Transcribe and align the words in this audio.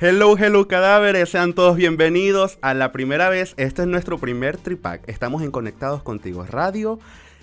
Hello, 0.00 0.36
hello 0.38 0.68
cadáveres, 0.68 1.30
sean 1.30 1.54
todos 1.54 1.74
bienvenidos 1.74 2.60
a 2.62 2.72
la 2.72 2.92
primera 2.92 3.30
vez. 3.30 3.54
Este 3.56 3.82
es 3.82 3.88
nuestro 3.88 4.18
primer 4.18 4.56
tripack. 4.56 5.02
Estamos 5.08 5.42
en 5.42 5.50
Conectados 5.50 6.04
Contigo 6.04 6.46
Radio 6.46 7.00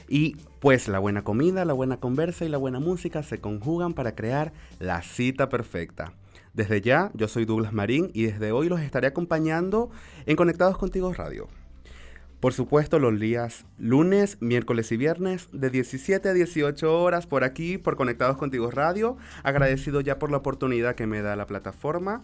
y 0.07 0.37
pues 0.61 0.87
la 0.87 0.99
buena 0.99 1.21
comida, 1.21 1.65
la 1.65 1.73
buena 1.73 1.97
conversa 1.97 2.45
y 2.45 2.47
la 2.47 2.57
buena 2.57 2.79
música 2.79 3.23
se 3.23 3.41
conjugan 3.41 3.93
para 3.93 4.15
crear 4.15 4.53
la 4.79 5.01
cita 5.01 5.49
perfecta. 5.49 6.13
Desde 6.53 6.79
ya, 6.79 7.11
yo 7.13 7.27
soy 7.27 7.43
Douglas 7.43 7.73
Marín 7.73 8.09
y 8.13 8.23
desde 8.23 8.53
hoy 8.53 8.69
los 8.69 8.79
estaré 8.79 9.07
acompañando 9.07 9.89
en 10.25 10.37
Conectados 10.37 10.77
Contigo 10.77 11.11
Radio. 11.11 11.49
Por 12.45 12.53
supuesto, 12.53 12.99
los 12.99 13.19
días 13.19 13.65
lunes, 13.79 14.37
miércoles 14.39 14.91
y 14.91 14.97
viernes 14.97 15.49
de 15.51 15.71
17 15.71 16.29
a 16.29 16.33
18 16.33 17.01
horas 17.01 17.25
por 17.25 17.43
aquí, 17.43 17.79
por 17.79 17.95
Conectados 17.95 18.37
Contigo 18.37 18.69
Radio. 18.69 19.17
Agradecido 19.41 19.99
ya 19.99 20.19
por 20.19 20.29
la 20.29 20.37
oportunidad 20.37 20.93
que 20.93 21.07
me 21.07 21.23
da 21.23 21.35
la 21.35 21.47
plataforma 21.47 22.23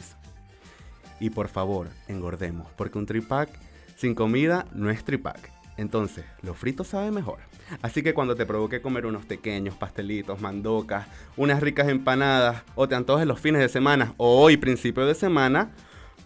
Y 1.20 1.30
por 1.30 1.48
favor, 1.48 1.90
engordemos, 2.08 2.68
porque 2.76 2.98
un 2.98 3.06
tripack 3.06 3.50
sin 3.96 4.16
comida 4.16 4.66
no 4.74 4.90
es 4.90 5.04
tripack. 5.04 5.52
Entonces, 5.78 6.26
lo 6.42 6.54
frito 6.54 6.84
sabe 6.84 7.12
mejor. 7.12 7.40
Así 7.82 8.04
que 8.04 8.14
cuando 8.14 8.36
te 8.36 8.46
provoque 8.46 8.82
comer 8.82 9.06
unos 9.06 9.26
pequeños 9.26 9.76
pastelitos, 9.76 10.42
mandocas, 10.42 11.08
unas 11.38 11.62
ricas 11.62 11.88
empanadas, 11.88 12.64
o 12.76 12.88
te 12.88 12.96
antojes 12.96 13.26
los 13.26 13.40
fines 13.40 13.62
de 13.62 13.70
semana 13.70 14.14
o 14.18 14.42
hoy 14.42 14.58
principio 14.58 15.06
de 15.06 15.16
semana, 15.16 15.72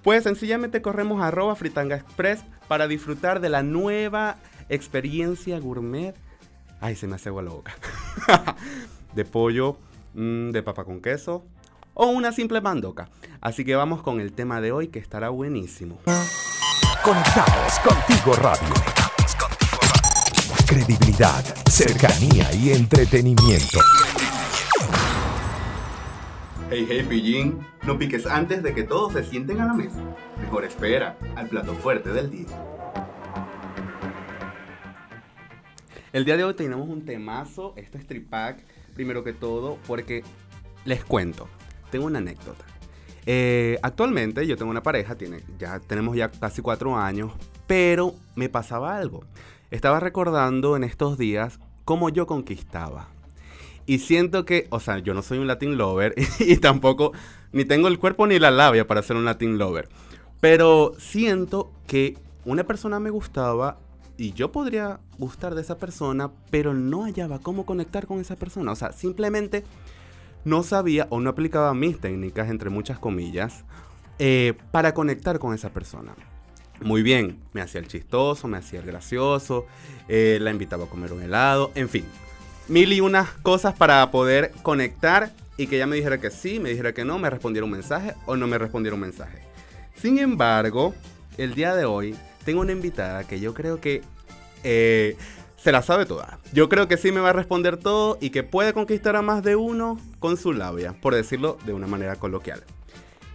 pues 0.03 0.23
sencillamente 0.23 0.81
corremos 0.81 1.21
a 1.21 1.27
arroba 1.27 1.55
fritanga 1.55 1.95
express 1.95 2.43
para 2.67 2.87
disfrutar 2.87 3.39
de 3.39 3.49
la 3.49 3.63
nueva 3.63 4.37
experiencia 4.69 5.59
gourmet. 5.59 6.15
Ay, 6.79 6.95
se 6.95 7.07
me 7.07 7.15
hace 7.15 7.29
agua 7.29 7.41
la 7.43 7.51
boca. 7.51 7.75
de 9.15 9.25
pollo, 9.25 9.77
mm, 10.13 10.51
de 10.51 10.63
papa 10.63 10.83
con 10.85 11.01
queso 11.01 11.45
o 11.99 12.07
una 12.07 12.31
simple 12.31 12.61
mandoca. 12.61 13.09
Así 13.41 13.65
que 13.65 13.75
vamos 13.75 14.03
con 14.03 14.21
el 14.21 14.31
tema 14.31 14.61
de 14.61 14.71
hoy 14.71 14.87
que 14.87 14.99
estará 14.99 15.29
buenísimo. 15.29 15.99
Conectados 17.03 17.79
contigo 17.79 18.33
radio. 18.35 18.73
Credibilidad, 20.67 21.43
cercanía 21.67 22.53
y 22.53 22.71
entretenimiento. 22.71 23.79
Hey, 26.69 26.85
hey, 26.89 27.05
pillín, 27.09 27.59
no 27.83 27.97
piques 27.97 28.27
antes 28.27 28.61
de 28.61 28.75
que 28.75 28.83
todos 28.83 29.13
se 29.13 29.23
sienten 29.23 29.61
a 29.61 29.65
la 29.65 29.73
mesa. 29.73 29.99
Mejor 30.39 30.65
espera 30.65 31.17
al 31.35 31.47
plato 31.47 31.73
fuerte 31.73 32.09
del 32.11 32.29
día. 32.29 32.47
El 36.17 36.25
día 36.25 36.35
de 36.35 36.43
hoy 36.43 36.55
tenemos 36.55 36.89
un 36.89 37.05
temazo, 37.05 37.75
este 37.75 37.99
es 37.99 38.07
Tripack, 38.07 38.57
primero 38.95 39.23
que 39.23 39.33
todo, 39.33 39.77
porque 39.85 40.23
les 40.83 41.05
cuento, 41.05 41.47
tengo 41.91 42.07
una 42.07 42.17
anécdota. 42.17 42.65
Eh, 43.27 43.77
actualmente 43.83 44.47
yo 44.47 44.57
tengo 44.57 44.71
una 44.71 44.81
pareja, 44.81 45.13
tiene, 45.13 45.43
ya 45.59 45.79
tenemos 45.79 46.17
ya 46.17 46.31
casi 46.31 46.63
cuatro 46.63 46.97
años, 46.97 47.33
pero 47.67 48.15
me 48.33 48.49
pasaba 48.49 48.97
algo. 48.97 49.25
Estaba 49.69 49.99
recordando 49.99 50.75
en 50.75 50.83
estos 50.83 51.19
días 51.19 51.59
cómo 51.85 52.09
yo 52.09 52.25
conquistaba. 52.25 53.09
Y 53.85 53.99
siento 53.99 54.43
que, 54.43 54.65
o 54.71 54.79
sea, 54.79 54.97
yo 54.97 55.13
no 55.13 55.21
soy 55.21 55.37
un 55.37 55.45
Latin 55.45 55.77
lover 55.77 56.15
y 56.39 56.57
tampoco, 56.57 57.11
ni 57.51 57.63
tengo 57.63 57.87
el 57.89 57.99
cuerpo 57.99 58.25
ni 58.25 58.39
la 58.39 58.49
labia 58.49 58.87
para 58.87 59.03
ser 59.03 59.17
un 59.17 59.25
Latin 59.25 59.59
lover. 59.59 59.87
Pero 60.39 60.93
siento 60.97 61.71
que 61.85 62.17
una 62.43 62.63
persona 62.63 62.99
me 62.99 63.11
gustaba 63.11 63.77
y 64.17 64.33
yo 64.33 64.51
podría 64.51 64.99
gustar 65.17 65.55
de 65.55 65.61
esa 65.61 65.77
persona, 65.77 66.31
pero 66.49 66.73
no 66.73 67.03
hallaba 67.03 67.39
cómo 67.39 67.65
conectar 67.65 68.07
con 68.07 68.19
esa 68.19 68.35
persona. 68.35 68.71
O 68.71 68.75
sea, 68.75 68.91
simplemente 68.91 69.63
no 70.43 70.63
sabía 70.63 71.07
o 71.09 71.19
no 71.19 71.29
aplicaba 71.29 71.73
mis 71.73 71.99
técnicas, 71.99 72.49
entre 72.49 72.69
muchas 72.69 72.99
comillas, 72.99 73.63
eh, 74.19 74.53
para 74.71 74.93
conectar 74.93 75.39
con 75.39 75.53
esa 75.53 75.69
persona. 75.69 76.15
Muy 76.81 77.03
bien, 77.03 77.39
me 77.53 77.61
hacía 77.61 77.81
el 77.81 77.87
chistoso, 77.87 78.47
me 78.47 78.57
hacía 78.57 78.79
el 78.79 78.85
gracioso, 78.85 79.65
eh, 80.07 80.37
la 80.41 80.51
invitaba 80.51 80.85
a 80.85 80.89
comer 80.89 81.11
un 81.11 81.21
helado, 81.21 81.71
en 81.75 81.89
fin, 81.89 82.05
mil 82.67 82.93
y 82.93 83.01
unas 83.01 83.29
cosas 83.41 83.75
para 83.75 84.09
poder 84.11 84.51
conectar 84.61 85.31
y 85.57 85.67
que 85.67 85.77
ella 85.77 85.87
me 85.87 85.95
dijera 85.95 86.19
que 86.19 86.29
sí, 86.29 86.59
me 86.59 86.69
dijera 86.69 86.93
que 86.93 87.03
no, 87.03 87.17
me 87.17 87.29
respondiera 87.29 87.65
un 87.65 87.71
mensaje 87.71 88.13
o 88.25 88.35
no 88.35 88.47
me 88.47 88.57
respondiera 88.57 88.93
un 88.93 89.01
mensaje. 89.01 89.41
Sin 89.95 90.19
embargo, 90.19 90.93
el 91.37 91.55
día 91.55 91.75
de 91.75 91.85
hoy 91.85 92.15
tengo 92.45 92.61
una 92.61 92.71
invitada 92.71 93.25
que 93.25 93.39
yo 93.39 93.53
creo 93.53 93.81
que 93.81 94.03
eh, 94.63 95.15
se 95.57 95.71
la 95.71 95.81
sabe 95.81 96.05
toda. 96.05 96.39
Yo 96.53 96.69
creo 96.69 96.87
que 96.87 96.97
sí 96.97 97.11
me 97.11 97.19
va 97.19 97.31
a 97.31 97.33
responder 97.33 97.77
todo 97.77 98.17
y 98.21 98.29
que 98.29 98.43
puede 98.43 98.73
conquistar 98.73 99.15
a 99.15 99.21
más 99.21 99.43
de 99.43 99.55
uno 99.55 99.99
con 100.19 100.37
su 100.37 100.53
labia, 100.53 100.93
por 100.93 101.15
decirlo 101.15 101.57
de 101.65 101.73
una 101.73 101.87
manera 101.87 102.15
coloquial. 102.15 102.63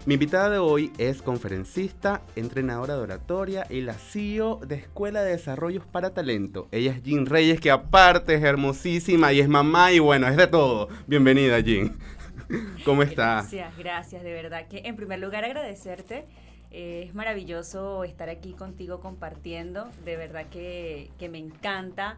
Mi 0.05 0.15
invitada 0.15 0.51
de 0.51 0.59
hoy 0.59 0.93
es 0.99 1.23
conferencista, 1.23 2.23
entrenadora 2.35 2.97
de 2.97 3.03
oratoria 3.03 3.67
y 3.71 3.83
la 3.83 3.95
CEO 3.95 4.57
de 4.67 4.75
Escuela 4.75 5.23
de 5.23 5.31
Desarrollos 5.31 5.85
para 5.87 6.11
Talento. 6.11 6.67
Ella 6.73 6.91
es 6.91 7.05
Jean 7.05 7.27
Reyes, 7.27 7.61
que 7.61 7.71
aparte 7.71 8.35
es 8.35 8.43
hermosísima 8.43 9.33
y 9.33 9.39
es 9.39 9.49
mamá 9.49 9.93
y 9.93 10.01
bueno, 10.01 10.27
es 10.27 10.37
de 10.37 10.49
todo. 10.49 10.89
Bienvenida, 11.07 11.61
Jean. 11.61 11.97
¿Cómo 12.85 13.05
estás? 13.05 13.53
Gracias, 13.53 13.79
gracias, 13.79 14.23
de 14.25 14.33
verdad 14.33 14.67
que 14.67 14.83
en 14.87 14.97
primer 14.97 15.21
lugar 15.21 15.45
agradecerte 15.45 16.27
eh, 16.73 17.05
es 17.07 17.15
maravilloso 17.15 18.05
estar 18.05 18.29
aquí 18.29 18.53
contigo 18.55 19.01
compartiendo, 19.01 19.91
de 20.05 20.17
verdad 20.17 20.47
que, 20.51 21.11
me 21.31 21.39
encanta 21.39 22.17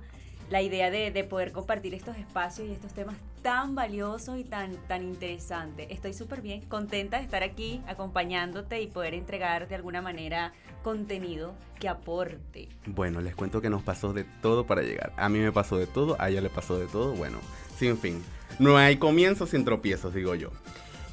la 0.51 0.63
idea 0.63 0.91
de, 0.91 1.11
de, 1.11 1.25
poder 1.25 1.53
compartir 1.53 1.95
estos 1.95 2.17
espacios 2.17 2.69
y 2.69 2.73
estos 2.73 2.93
temas 2.93 3.17
tan 3.43 3.75
valiosos 3.75 4.39
y 4.39 4.45
tan, 4.45 4.77
tan 4.87 5.03
interesantes. 5.03 5.87
Estoy 5.91 6.15
súper 6.15 6.41
bien, 6.41 6.63
contenta 6.63 7.19
de 7.19 7.25
estar 7.25 7.43
aquí 7.43 7.83
acompañándote 7.87 8.81
y 8.81 8.87
poder 8.87 9.15
entregar 9.15 9.69
de 9.69 9.75
alguna 9.75 10.01
manera 10.01 10.53
contenido 10.83 11.55
que 11.81 11.89
aporte. 11.89 12.69
Bueno, 12.87 13.21
les 13.21 13.35
cuento 13.35 13.61
que 13.61 13.71
nos 13.71 13.83
pasó 13.83 14.13
de 14.13 14.25
todo 14.41 14.67
para 14.67 14.83
llegar. 14.83 15.13
A 15.17 15.29
mí 15.29 15.41
me 15.41 15.53
pasó 15.53 15.77
de 15.77 15.87
todo, 15.87 16.17
a 16.19 16.31
ella 16.31 16.41
le 16.41 16.51
pasó 16.51 16.79
de 16.79 16.87
todo. 16.87 17.13
Bueno, 17.13 17.39
sin 17.77 17.99
fin. 17.99 18.23
No 18.59 18.77
hay 18.77 18.99
comienzos 18.99 19.51
sin 19.51 19.65
tropiezos, 19.65 20.15
digo 20.15 20.35
yo. 20.35 20.51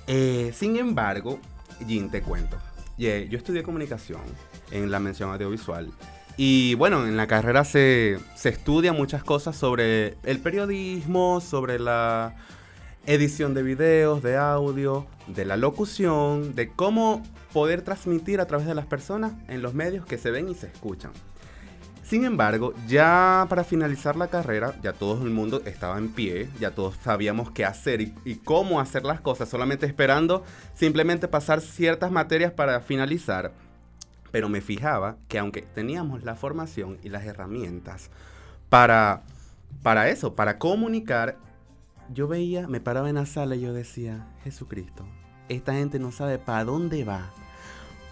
Eh, 0.07 0.51
sin 0.53 0.77
embargo, 0.77 1.39
Jin, 1.87 2.11
te 2.11 2.21
cuento. 2.21 2.57
Yeah, 3.01 3.23
yo 3.23 3.39
estudié 3.39 3.63
comunicación 3.63 4.21
en 4.69 4.91
la 4.91 4.99
mención 4.99 5.31
audiovisual 5.31 5.91
y 6.37 6.75
bueno, 6.75 7.07
en 7.07 7.17
la 7.17 7.25
carrera 7.25 7.63
se, 7.63 8.19
se 8.35 8.49
estudia 8.49 8.93
muchas 8.93 9.23
cosas 9.23 9.55
sobre 9.55 10.17
el 10.21 10.39
periodismo, 10.39 11.41
sobre 11.41 11.79
la 11.79 12.35
edición 13.07 13.55
de 13.55 13.63
videos, 13.63 14.21
de 14.21 14.37
audio, 14.37 15.07
de 15.25 15.45
la 15.45 15.57
locución, 15.57 16.53
de 16.53 16.69
cómo 16.69 17.23
poder 17.53 17.81
transmitir 17.81 18.39
a 18.39 18.45
través 18.45 18.67
de 18.67 18.75
las 18.75 18.85
personas 18.85 19.33
en 19.47 19.63
los 19.63 19.73
medios 19.73 20.05
que 20.05 20.19
se 20.19 20.29
ven 20.29 20.47
y 20.47 20.53
se 20.53 20.67
escuchan. 20.67 21.11
Sin 22.11 22.25
embargo, 22.25 22.73
ya 22.89 23.45
para 23.47 23.63
finalizar 23.63 24.17
la 24.17 24.27
carrera, 24.27 24.75
ya 24.83 24.91
todo 24.91 25.23
el 25.23 25.29
mundo 25.29 25.61
estaba 25.63 25.97
en 25.97 26.09
pie, 26.09 26.49
ya 26.59 26.71
todos 26.71 26.97
sabíamos 27.01 27.51
qué 27.51 27.63
hacer 27.63 28.01
y, 28.01 28.35
cómo 28.43 28.81
hacer 28.81 29.05
las 29.05 29.21
cosas, 29.21 29.47
solamente 29.47 29.85
esperando 29.85 30.43
simplemente 30.73 31.29
pasar 31.29 31.61
ciertas 31.61 32.11
materias 32.11 32.51
para 32.51 32.81
finalizar. 32.81 33.53
Pero 34.29 34.49
me 34.49 34.59
fijaba 34.59 35.15
que 35.29 35.39
aunque 35.39 35.61
teníamos 35.61 36.25
la 36.25 36.35
formación 36.35 36.97
y 37.01 37.07
las 37.07 37.23
herramientas 37.23 38.09
para, 38.67 39.23
para 39.81 40.09
eso, 40.09 40.35
para 40.35 40.57
comunicar, 40.57 41.37
yo 42.13 42.27
veía, 42.27 42.67
me 42.67 42.81
paraba 42.81 43.07
en 43.07 43.15
la 43.15 43.25
sala 43.25 43.55
y 43.55 43.61
yo 43.61 43.71
decía, 43.71 44.27
Jesucristo, 44.43 45.05
esta 45.47 45.75
gente 45.75 45.97
no 45.97 46.11
sabe 46.11 46.39
para 46.39 46.65
dónde 46.65 47.05
va. 47.05 47.31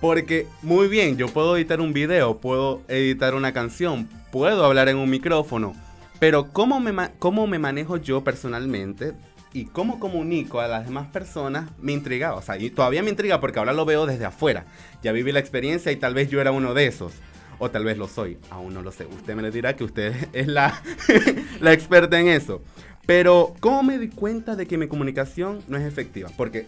Porque 0.02 0.48
muy 0.62 0.88
bien, 0.88 1.18
yo 1.18 1.28
puedo 1.28 1.58
editar 1.58 1.82
un 1.82 1.94
video, 1.94 2.38
puedo 2.38 2.82
editar 2.88 3.36
una 3.36 3.52
canción, 3.52 4.08
puedo 4.32 4.64
hablar 4.64 4.88
en 4.88 4.98
un 4.98 5.10
micrófono, 5.10 5.76
pero 6.20 6.52
¿cómo 6.54 6.80
me, 6.80 6.94
cómo 7.20 7.48
me 7.48 7.60
manejo 7.60 7.98
yo 7.98 8.24
personalmente 8.24 9.14
y 9.54 9.66
cómo 9.66 10.00
comunico 10.00 10.60
a 10.60 10.68
las 10.68 10.86
demás 10.86 11.08
personas 11.08 11.70
me 11.80 11.92
intrigaba. 11.92 12.36
O 12.36 12.42
sea, 12.42 12.58
y 12.58 12.70
todavía 12.70 13.04
me 13.04 13.10
intriga 13.10 13.40
porque 13.40 13.60
ahora 13.60 13.74
lo 13.74 13.86
veo 13.86 14.06
desde 14.06 14.26
afuera. 14.26 14.66
Ya 15.02 15.12
viví 15.12 15.32
la 15.32 15.40
experiencia 15.40 15.92
y 15.92 15.96
tal 15.96 16.14
vez 16.14 16.30
yo 16.30 16.40
era 16.42 16.52
uno 16.52 16.74
de 16.74 16.88
esos. 16.88 17.14
O 17.58 17.70
tal 17.70 17.84
vez 17.84 17.98
lo 17.98 18.08
soy. 18.08 18.38
Aún 18.50 18.74
no 18.74 18.82
lo 18.82 18.92
sé. 18.92 19.06
Usted 19.06 19.36
me 19.36 19.42
lo 19.42 19.52
dirá 19.52 19.76
que 19.76 19.84
usted 19.84 20.14
es 20.34 20.48
la, 20.48 20.82
la 21.60 21.74
experta 21.74 22.20
en 22.20 22.28
eso. 22.28 22.62
Pero, 23.06 23.56
¿cómo 23.60 23.82
me 23.82 23.98
di 23.98 24.10
cuenta 24.10 24.56
de 24.56 24.68
que 24.68 24.78
mi 24.78 24.88
comunicación 24.88 25.60
no 25.68 25.78
es 25.78 25.84
efectiva? 25.84 26.30
Porque 26.38 26.68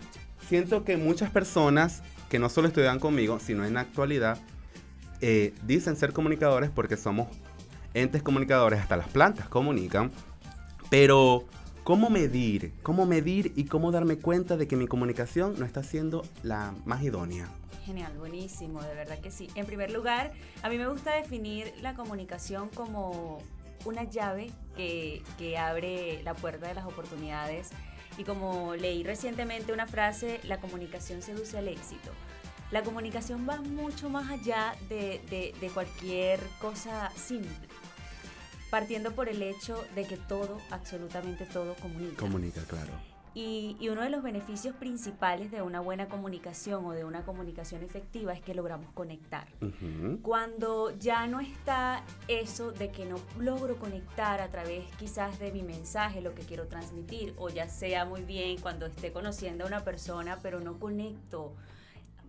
siento 0.49 0.83
que 0.83 0.97
muchas 0.97 1.29
personas 1.29 2.01
que 2.31 2.39
no 2.39 2.47
solo 2.47 2.69
estudian 2.69 2.97
conmigo, 2.97 3.39
sino 3.39 3.65
en 3.65 3.73
la 3.73 3.81
actualidad, 3.81 4.39
eh, 5.19 5.53
dicen 5.63 5.97
ser 5.97 6.13
comunicadores 6.13 6.69
porque 6.69 6.95
somos 6.95 7.27
entes 7.93 8.23
comunicadores, 8.23 8.79
hasta 8.79 8.95
las 8.95 9.09
plantas 9.09 9.49
comunican, 9.49 10.11
pero 10.89 11.43
¿cómo 11.83 12.09
medir? 12.09 12.71
¿Cómo 12.83 13.05
medir 13.05 13.51
y 13.57 13.65
cómo 13.65 13.91
darme 13.91 14.17
cuenta 14.17 14.55
de 14.55 14.65
que 14.65 14.77
mi 14.77 14.87
comunicación 14.87 15.55
no 15.59 15.65
está 15.65 15.83
siendo 15.83 16.23
la 16.41 16.73
más 16.85 17.03
idónea? 17.03 17.49
Genial, 17.85 18.13
buenísimo, 18.17 18.81
de 18.81 18.95
verdad 18.95 19.19
que 19.19 19.29
sí. 19.29 19.49
En 19.55 19.65
primer 19.65 19.91
lugar, 19.91 20.31
a 20.63 20.69
mí 20.69 20.77
me 20.77 20.87
gusta 20.87 21.13
definir 21.13 21.73
la 21.81 21.95
comunicación 21.95 22.69
como 22.69 23.39
una 23.83 24.05
llave 24.05 24.51
que, 24.77 25.21
que 25.37 25.57
abre 25.57 26.23
la 26.23 26.33
puerta 26.33 26.69
de 26.69 26.75
las 26.75 26.85
oportunidades 26.85 27.71
y 28.17 28.23
como 28.23 28.75
leí 28.75 29.03
recientemente 29.03 29.73
una 29.73 29.87
frase, 29.87 30.39
la 30.43 30.59
comunicación 30.59 31.21
seduce 31.21 31.57
al 31.57 31.67
éxito. 31.67 32.11
La 32.71 32.83
comunicación 32.83 33.47
va 33.47 33.57
mucho 33.57 34.09
más 34.09 34.29
allá 34.29 34.75
de, 34.87 35.53
de, 35.59 35.69
cualquier 35.69 36.39
cosa 36.59 37.11
simple. 37.15 37.67
Partiendo 38.69 39.13
por 39.13 39.27
el 39.27 39.41
hecho 39.41 39.85
de 39.95 40.05
que 40.05 40.15
todo, 40.15 40.61
absolutamente 40.69 41.45
todo, 41.45 41.75
comunica. 41.75 42.15
Comunica, 42.17 42.61
claro. 42.63 43.10
Y, 43.33 43.77
y, 43.79 43.87
uno 43.87 44.01
de 44.01 44.09
los 44.09 44.23
beneficios 44.23 44.75
principales 44.75 45.51
de 45.51 45.61
una 45.61 45.79
buena 45.79 46.09
comunicación 46.09 46.85
o 46.85 46.91
de 46.91 47.05
una 47.05 47.23
comunicación 47.23 47.81
efectiva 47.81 48.33
es 48.33 48.41
que 48.41 48.53
logramos 48.53 48.91
conectar. 48.93 49.47
Uh 49.61 49.65
-huh. 49.67 50.21
Cuando 50.21 50.91
ya 50.97 51.27
no 51.27 51.39
está 51.39 52.03
eso 52.27 52.73
de 52.73 52.91
que 52.91 53.05
no 53.05 53.15
logro 53.39 53.77
conectar 53.77 54.41
a 54.41 54.49
través 54.49 54.83
quizás 54.97 55.39
de 55.39 55.53
mi 55.53 55.63
mensaje, 55.63 56.19
lo 56.19 56.35
que 56.35 56.41
quiero 56.41 56.67
transmitir, 56.67 57.33
o 57.37 57.49
ya 57.49 57.69
sea 57.69 58.03
muy 58.03 58.23
bien 58.23 58.59
cuando 58.59 58.85
esté 58.85 59.13
conociendo 59.13 59.63
a 59.63 59.67
una 59.67 59.83
persona, 59.85 60.39
pero 60.41 60.59
no 60.59 60.77
conecto, 60.77 61.55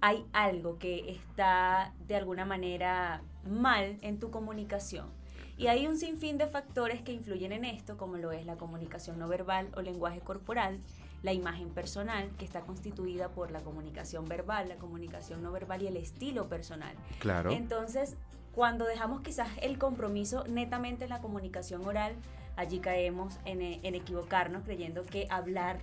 hay 0.01 0.25
algo 0.33 0.79
que 0.79 1.11
está 1.11 1.95
de 2.07 2.17
alguna 2.17 2.45
manera 2.45 3.23
mal 3.49 3.99
en 4.03 4.19
tu 4.19 4.31
comunicación. 4.31 5.07
Y 5.63 5.69
hay 5.69 5.87
un 5.87 5.97
sinfín 5.97 6.39
de 6.39 6.49
factores 6.49 7.03
que 7.03 7.13
influyen 7.13 7.53
en 7.53 7.65
esto, 7.65 7.97
como 7.97 8.17
lo 8.17 8.33
es 8.33 8.45
la 8.47 8.57
comunicación 8.57 9.21
no 9.21 9.29
verbal 9.29 9.69
o 9.77 9.81
lenguaje 9.81 10.19
corporal, 10.19 10.81
la 11.23 11.33
imagen 11.33 11.71
personal, 11.71 12.33
que 12.37 12.45
está 12.45 12.63
constituida 12.63 13.29
por 13.29 13.53
la 13.53 13.61
comunicación 13.61 14.25
verbal, 14.25 14.69
la 14.69 14.75
comunicación 14.75 15.41
no 15.41 15.53
verbal 15.53 15.83
y 15.83 15.87
el 15.87 15.97
estilo 15.97 16.49
personal. 16.49 16.97
Claro. 17.21 17.53
Entonces, 17.53 18.17
cuando 18.51 18.87
dejamos 18.87 19.21
quizás 19.21 19.51
el 19.61 19.79
compromiso 19.79 20.45
netamente 20.49 21.05
en 21.05 21.11
la 21.11 21.21
comunicación 21.21 21.87
oral, 21.87 22.17
allí 22.57 22.81
caemos 22.81 23.39
en, 23.45 23.63
en 23.63 23.95
equivocarnos 23.95 24.65
creyendo 24.65 25.05
que 25.05 25.29
hablar, 25.31 25.79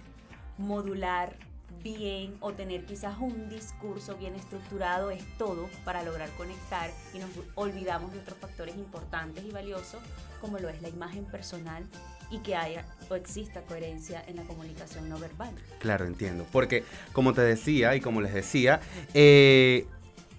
modular, 0.58 1.38
bien 1.84 2.36
o 2.40 2.54
tener 2.54 2.86
quizás 2.86 3.18
un 3.20 3.50
discurso 3.50 4.16
bien 4.16 4.36
estructurado 4.36 5.12
es 5.12 5.24
todo 5.38 5.70
para 5.86 6.04
lograr 6.04 6.30
conectar 6.32 6.92
y 7.14 7.20
nos 7.20 7.30
olvidamos 7.56 8.12
de 8.12 8.20
otros 8.20 8.38
factores 8.40 8.76
importantes 8.76 9.44
y 9.44 9.52
valiosos 9.52 10.02
como 10.42 10.60
lo 10.60 10.70
es 10.70 10.82
la 10.82 10.90
imagen 10.90 11.26
personal 11.26 11.84
y 12.32 12.40
que 12.40 12.56
haya 12.56 12.86
o 13.10 13.16
exista 13.16 13.62
coherencia 13.64 14.24
en 14.28 14.36
la 14.36 14.44
comunicación 14.44 15.10
no 15.10 15.18
verbal. 15.18 15.54
Claro, 15.80 16.06
entiendo. 16.06 16.46
Porque 16.52 16.84
como 17.12 17.34
te 17.34 17.42
decía 17.42 17.96
y 17.96 18.02
como 18.02 18.22
les 18.22 18.34
decía, 18.34 18.80
eh, 19.14 19.88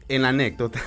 en 0.08 0.22
la 0.22 0.28
anécdota, 0.28 0.80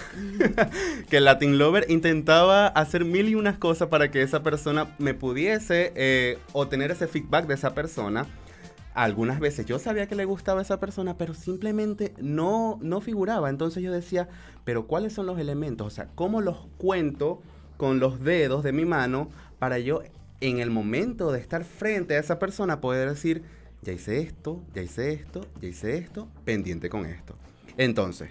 que 1.10 1.20
Latin 1.20 1.58
Lover 1.58 1.86
intentaba 1.90 2.68
hacer 2.68 3.06
mil 3.06 3.30
y 3.30 3.36
unas 3.36 3.58
cosas 3.58 3.88
para 3.88 4.12
que 4.12 4.22
esa 4.22 4.44
persona 4.44 4.96
me 4.98 5.14
pudiese 5.14 5.94
eh, 5.96 6.38
ese 6.54 7.08
feedback 7.08 7.48
de 7.48 7.54
esa 7.54 7.74
persona 7.74 8.26
algunas 8.94 9.40
veces 9.40 9.66
yo 9.66 9.80
sabía 9.80 10.08
que 10.08 10.16
le 10.16 10.26
gustaba 10.26 10.60
a 10.60 10.64
esa 10.64 10.80
persona, 10.80 11.18
pero 11.18 11.34
simplemente 11.34 12.14
no, 12.20 12.80
no 12.82 13.02
figuraba. 13.02 13.50
Entonces 13.50 13.84
yo 13.84 13.92
decía, 13.92 14.30
pero 14.64 14.88
¿cuáles 14.88 15.14
son 15.14 15.26
los 15.26 15.40
elementos? 15.40 15.88
O 15.88 15.90
sea, 15.90 16.10
¿cómo 16.16 16.42
los 16.42 16.58
cuento 16.78 17.42
con 17.78 18.00
los 18.00 18.22
dedos 18.22 18.64
de 18.64 18.72
mi 18.72 18.86
mano 18.86 19.30
para 19.60 19.80
yo 19.80 20.02
en 20.42 20.60
el 20.60 20.70
momento 20.70 21.32
de 21.32 21.40
estar 21.40 21.64
frente 21.64 22.16
a 22.16 22.20
esa 22.20 22.38
persona 22.40 22.82
poder 22.82 23.10
decir, 23.10 23.44
ya 23.82 23.94
hice 23.94 24.20
esto, 24.20 24.62
ya 24.74 24.82
hice 24.82 25.14
esto, 25.14 25.42
ya 25.62 25.68
hice 25.68 25.98
esto, 25.98 26.28
pendiente 26.46 26.90
con 26.90 27.06
esto? 27.06 27.36
Entonces, 27.78 28.30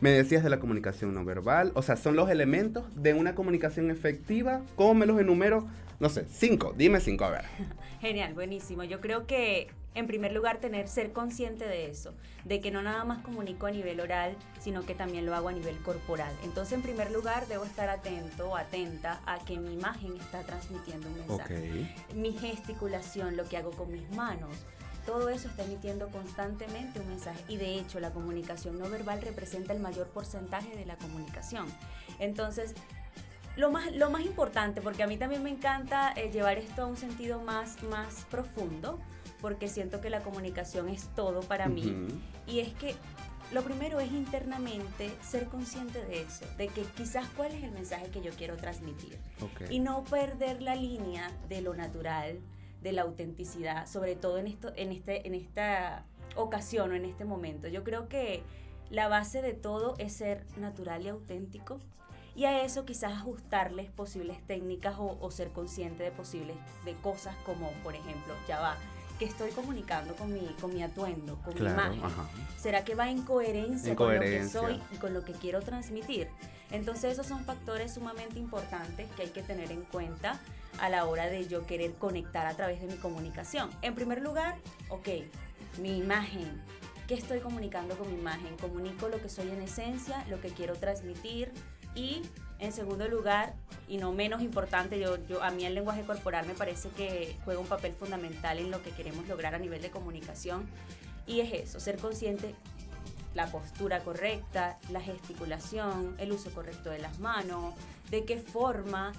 me 0.00 0.10
decías 0.10 0.44
de 0.44 0.50
la 0.50 0.60
comunicación 0.60 1.14
no 1.14 1.24
verbal, 1.24 1.72
o 1.74 1.82
sea, 1.82 1.96
son 1.96 2.16
los 2.16 2.30
elementos 2.30 2.84
de 2.94 3.14
una 3.14 3.34
comunicación 3.34 3.90
efectiva. 3.90 4.62
¿Cómo 4.76 4.94
me 4.94 5.06
los 5.06 5.20
enumero? 5.20 5.66
No 6.00 6.08
sé, 6.08 6.24
cinco, 6.30 6.74
dime 6.76 7.00
cinco, 7.00 7.24
a 7.24 7.30
ver. 7.30 7.44
Genial, 8.00 8.34
buenísimo. 8.34 8.84
Yo 8.84 9.00
creo 9.00 9.26
que 9.26 9.68
en 9.98 10.06
primer 10.06 10.32
lugar, 10.32 10.58
tener, 10.58 10.86
ser 10.86 11.12
consciente 11.12 11.66
de 11.66 11.90
eso, 11.90 12.14
de 12.44 12.60
que 12.60 12.70
no 12.70 12.82
nada 12.82 13.04
más 13.04 13.18
comunico 13.18 13.66
a 13.66 13.72
nivel 13.72 14.00
oral, 14.00 14.36
sino 14.60 14.86
que 14.86 14.94
también 14.94 15.26
lo 15.26 15.34
hago 15.34 15.48
a 15.48 15.52
nivel 15.52 15.76
corporal. 15.78 16.32
Entonces, 16.44 16.74
en 16.74 16.82
primer 16.82 17.10
lugar, 17.10 17.48
debo 17.48 17.64
estar 17.64 17.88
atento 17.88 18.50
o 18.50 18.56
atenta 18.56 19.20
a 19.26 19.44
que 19.44 19.58
mi 19.58 19.74
imagen 19.74 20.16
está 20.16 20.42
transmitiendo 20.44 21.08
un 21.08 21.14
mensaje. 21.14 21.56
Okay. 21.56 21.94
Mi 22.14 22.32
gesticulación, 22.32 23.36
lo 23.36 23.48
que 23.48 23.56
hago 23.56 23.72
con 23.72 23.90
mis 23.90 24.08
manos, 24.10 24.50
todo 25.08 25.30
eso 25.30 25.48
está 25.48 25.64
emitiendo 25.64 26.08
constantemente 26.08 27.00
un 27.00 27.08
mensaje. 27.08 27.42
Y 27.48 27.56
de 27.56 27.78
hecho, 27.78 27.98
la 27.98 28.10
comunicación 28.10 28.78
no 28.78 28.90
verbal 28.90 29.22
representa 29.22 29.72
el 29.72 29.80
mayor 29.80 30.08
porcentaje 30.08 30.76
de 30.76 30.84
la 30.84 30.96
comunicación. 30.96 31.64
Entonces, 32.18 32.74
lo 33.56 33.70
más, 33.70 33.90
lo 33.96 34.10
más 34.10 34.26
importante, 34.26 34.82
porque 34.82 35.02
a 35.02 35.06
mí 35.06 35.16
también 35.16 35.42
me 35.42 35.48
encanta 35.48 36.12
eh, 36.12 36.30
llevar 36.30 36.58
esto 36.58 36.82
a 36.82 36.86
un 36.86 36.98
sentido 36.98 37.40
más, 37.40 37.82
más 37.84 38.26
profundo, 38.30 38.98
porque 39.40 39.68
siento 39.68 40.02
que 40.02 40.10
la 40.10 40.20
comunicación 40.20 40.90
es 40.90 41.08
todo 41.14 41.40
para 41.40 41.68
uh 41.68 41.70
-huh. 41.70 41.72
mí. 41.72 42.22
Y 42.46 42.60
es 42.60 42.74
que 42.74 42.94
lo 43.50 43.62
primero 43.62 44.00
es 44.00 44.12
internamente 44.12 45.10
ser 45.22 45.46
consciente 45.46 46.04
de 46.04 46.20
eso, 46.20 46.44
de 46.58 46.68
que 46.68 46.82
quizás 46.82 47.26
cuál 47.34 47.52
es 47.52 47.64
el 47.64 47.70
mensaje 47.70 48.10
que 48.10 48.20
yo 48.20 48.30
quiero 48.32 48.58
transmitir. 48.58 49.18
Okay. 49.40 49.74
Y 49.74 49.80
no 49.80 50.04
perder 50.04 50.60
la 50.60 50.74
línea 50.74 51.32
de 51.48 51.62
lo 51.62 51.74
natural, 51.74 52.40
de 52.82 52.92
la 52.92 53.02
autenticidad, 53.02 53.86
sobre 53.86 54.16
todo 54.16 54.38
en, 54.38 54.46
esto, 54.46 54.72
en, 54.76 54.92
este, 54.92 55.26
en 55.26 55.34
esta 55.34 56.04
ocasión 56.36 56.92
o 56.92 56.94
en 56.94 57.04
este 57.04 57.24
momento. 57.24 57.68
Yo 57.68 57.84
creo 57.84 58.08
que 58.08 58.42
la 58.90 59.08
base 59.08 59.42
de 59.42 59.52
todo 59.52 59.94
es 59.98 60.12
ser 60.12 60.44
natural 60.56 61.02
y 61.02 61.08
auténtico 61.08 61.80
y 62.34 62.44
a 62.44 62.62
eso 62.62 62.84
quizás 62.84 63.12
ajustarles 63.12 63.90
posibles 63.90 64.38
técnicas 64.46 64.94
o, 64.98 65.30
ser 65.32 65.48
consciente 65.50 66.04
de 66.04 66.12
posibles 66.12 66.56
de 66.84 66.94
cosas 66.94 67.34
como, 67.44 67.72
por 67.82 67.96
ejemplo, 67.96 68.32
ya 68.46 68.60
va, 68.60 68.76
que 69.18 69.24
estoy 69.24 69.50
comunicando 69.50 70.14
con 70.14 70.32
mi, 70.32 70.46
con 70.60 70.72
mi 70.72 70.82
atuendo, 70.84 71.36
con 71.42 71.54
mi 71.54 71.68
imagen? 71.68 72.00
¿Será 72.56 72.84
que 72.84 72.94
va 72.94 73.10
en 73.10 73.22
coherencia, 73.22 73.96
con 73.96 74.14
lo 74.14 74.20
que 74.20 74.48
soy 74.48 74.80
y 74.92 74.96
con 74.98 75.14
lo 75.14 75.24
que 75.24 75.32
quiero 75.32 75.60
transmitir? 75.62 76.28
Entonces 76.70 77.14
esos 77.14 77.26
son 77.26 77.44
factores 77.44 77.94
sumamente 77.94 78.38
importantes 78.38 79.10
que 79.16 79.22
hay 79.22 79.30
que 79.30 79.42
tener 79.42 79.72
en 79.72 79.82
cuenta 79.82 80.38
a 80.78 80.88
la 80.88 81.04
hora 81.06 81.28
de 81.28 81.46
yo 81.46 81.66
querer 81.66 81.92
conectar 81.94 82.46
a 82.46 82.54
través 82.54 82.80
de 82.80 82.86
mi 82.86 82.96
comunicación. 82.96 83.70
En 83.82 83.94
primer 83.94 84.22
lugar, 84.22 84.56
ok, 84.88 85.08
mi 85.80 85.98
imagen. 85.98 86.62
¿Qué 87.06 87.14
estoy 87.14 87.40
comunicando 87.40 87.96
con 87.96 88.12
mi 88.12 88.18
imagen? 88.18 88.56
Comunico 88.58 89.08
lo 89.08 89.20
que 89.20 89.28
soy 89.28 89.48
en 89.48 89.62
esencia, 89.62 90.24
lo 90.28 90.40
que 90.40 90.48
quiero 90.50 90.74
transmitir 90.76 91.52
y 91.94 92.22
en 92.58 92.72
segundo 92.72 93.08
lugar, 93.08 93.54
y 93.88 93.98
no 93.98 94.12
menos 94.12 94.42
importante, 94.42 94.98
yo, 94.98 95.16
yo, 95.26 95.42
a 95.42 95.50
mí 95.50 95.64
el 95.64 95.74
lenguaje 95.74 96.02
corporal 96.02 96.46
me 96.46 96.54
parece 96.54 96.88
que 96.90 97.36
juega 97.44 97.60
un 97.60 97.66
papel 97.66 97.92
fundamental 97.92 98.58
en 98.58 98.70
lo 98.70 98.82
que 98.82 98.90
queremos 98.90 99.26
lograr 99.28 99.54
a 99.54 99.58
nivel 99.58 99.80
de 99.80 99.90
comunicación. 99.90 100.68
Y 101.26 101.40
es 101.40 101.52
eso, 101.52 101.80
ser 101.80 101.98
consciente 101.98 102.54
la 103.34 103.46
postura 103.46 104.00
correcta, 104.00 104.78
la 104.90 105.00
gesticulación, 105.00 106.16
el 106.18 106.32
uso 106.32 106.50
correcto 106.50 106.90
de 106.90 106.98
las 106.98 107.20
manos, 107.20 107.74
de 108.10 108.24
qué 108.24 108.38
forma 108.38 109.12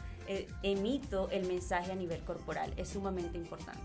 emito 0.63 1.29
el 1.31 1.48
mensaje 1.48 1.91
a 1.91 1.95
nivel 1.95 2.19
corporal. 2.21 2.74
Es 2.77 2.89
sumamente 2.89 3.38
importante. 3.38 3.81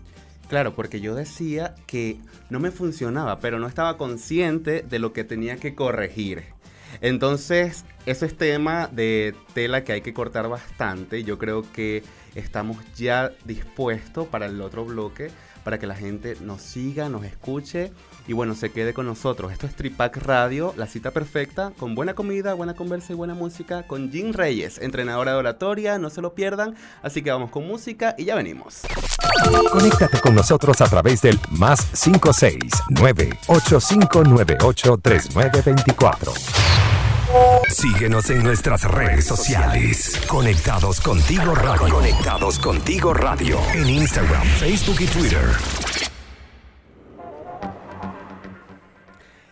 Claro, 0.47 0.75
porque 0.75 1.01
yo 1.01 1.15
decía 1.15 1.75
que 1.87 2.19
no 2.49 2.59
me 2.59 2.71
funcionaba, 2.71 3.39
pero 3.39 3.59
no 3.59 3.67
estaba 3.67 3.97
consciente 3.97 4.83
de 4.83 4.99
lo 4.99 5.11
que 5.11 5.23
tenía 5.23 5.57
que 5.57 5.73
corregir. 5.73 6.43
Entonces, 7.01 7.83
eso 8.05 8.25
es 8.25 8.37
tema 8.37 8.87
de 8.87 9.35
tela 9.53 9.83
que 9.83 9.93
hay 9.93 10.01
que 10.01 10.13
cortar 10.13 10.47
bastante. 10.47 11.23
Yo 11.23 11.37
creo 11.37 11.63
que 11.73 12.03
estamos 12.35 12.77
ya 12.95 13.31
dispuestos 13.45 14.27
para 14.27 14.45
el 14.45 14.61
otro 14.61 14.85
bloque, 14.85 15.31
para 15.63 15.79
que 15.79 15.87
la 15.87 15.95
gente 15.95 16.37
nos 16.41 16.61
siga, 16.61 17.09
nos 17.09 17.25
escuche 17.25 17.91
y 18.27 18.33
bueno, 18.33 18.55
se 18.55 18.71
quede 18.71 18.93
con 18.93 19.05
nosotros. 19.05 19.51
Esto 19.51 19.67
es 19.67 19.75
Tripac 19.75 20.17
Radio, 20.17 20.73
la 20.77 20.87
cita 20.87 21.11
perfecta, 21.11 21.71
con 21.77 21.95
buena 21.95 22.13
comida, 22.13 22.53
buena 22.53 22.75
conversa 22.75 23.13
y 23.13 23.15
buena 23.15 23.33
música, 23.33 23.83
con 23.87 24.11
Jean 24.11 24.33
Reyes, 24.33 24.79
entrenadora 24.79 25.33
de 25.33 25.37
oratoria, 25.37 25.97
no 25.97 26.09
se 26.09 26.21
lo 26.21 26.33
pierdan. 26.33 26.75
Así 27.01 27.21
que 27.21 27.31
vamos 27.31 27.51
con 27.51 27.67
música 27.67 28.15
y 28.17 28.25
ya 28.25 28.35
venimos. 28.35 28.81
Conéctate 29.71 30.19
con 30.19 30.35
nosotros 30.35 30.81
a 30.81 30.85
través 30.85 31.21
del 31.21 31.39
más 31.51 31.85
569 32.03 33.37
8598 33.47 34.97
3924. 35.01 36.33
Síguenos 37.69 38.29
en 38.29 38.43
nuestras 38.43 38.83
redes 38.83 39.25
sociales. 39.25 40.21
Conectados 40.27 41.01
contigo 41.01 41.53
radio. 41.53 41.93
Conectados 41.93 42.59
contigo 42.59 43.13
radio. 43.13 43.59
En 43.73 43.89
Instagram, 43.89 44.43
Facebook 44.43 45.01
y 45.01 45.07
Twitter. 45.07 46.04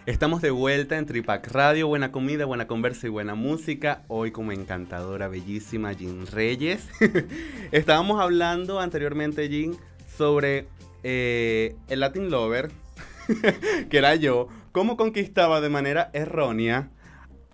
Estamos 0.05 0.41
de 0.41 0.51
vuelta 0.51 0.97
en 0.97 1.05
Tripac 1.05 1.47
Radio, 1.53 1.87
buena 1.87 2.11
comida, 2.11 2.43
buena 2.43 2.67
conversa 2.67 3.07
y 3.07 3.09
buena 3.09 3.35
música. 3.35 4.03
Hoy 4.09 4.31
como 4.31 4.51
encantadora, 4.51 5.29
bellísima 5.29 5.93
Jean 5.93 6.27
Reyes. 6.27 6.89
Estábamos 7.71 8.19
hablando 8.19 8.81
anteriormente, 8.81 9.47
Jean, 9.47 9.77
sobre 10.17 10.67
eh, 11.03 11.77
el 11.87 12.01
Latin 12.01 12.29
Lover, 12.29 12.69
que 13.89 13.97
era 13.97 14.15
yo, 14.15 14.49
cómo 14.73 14.97
conquistaba 14.97 15.61
de 15.61 15.69
manera 15.69 16.09
errónea 16.11 16.89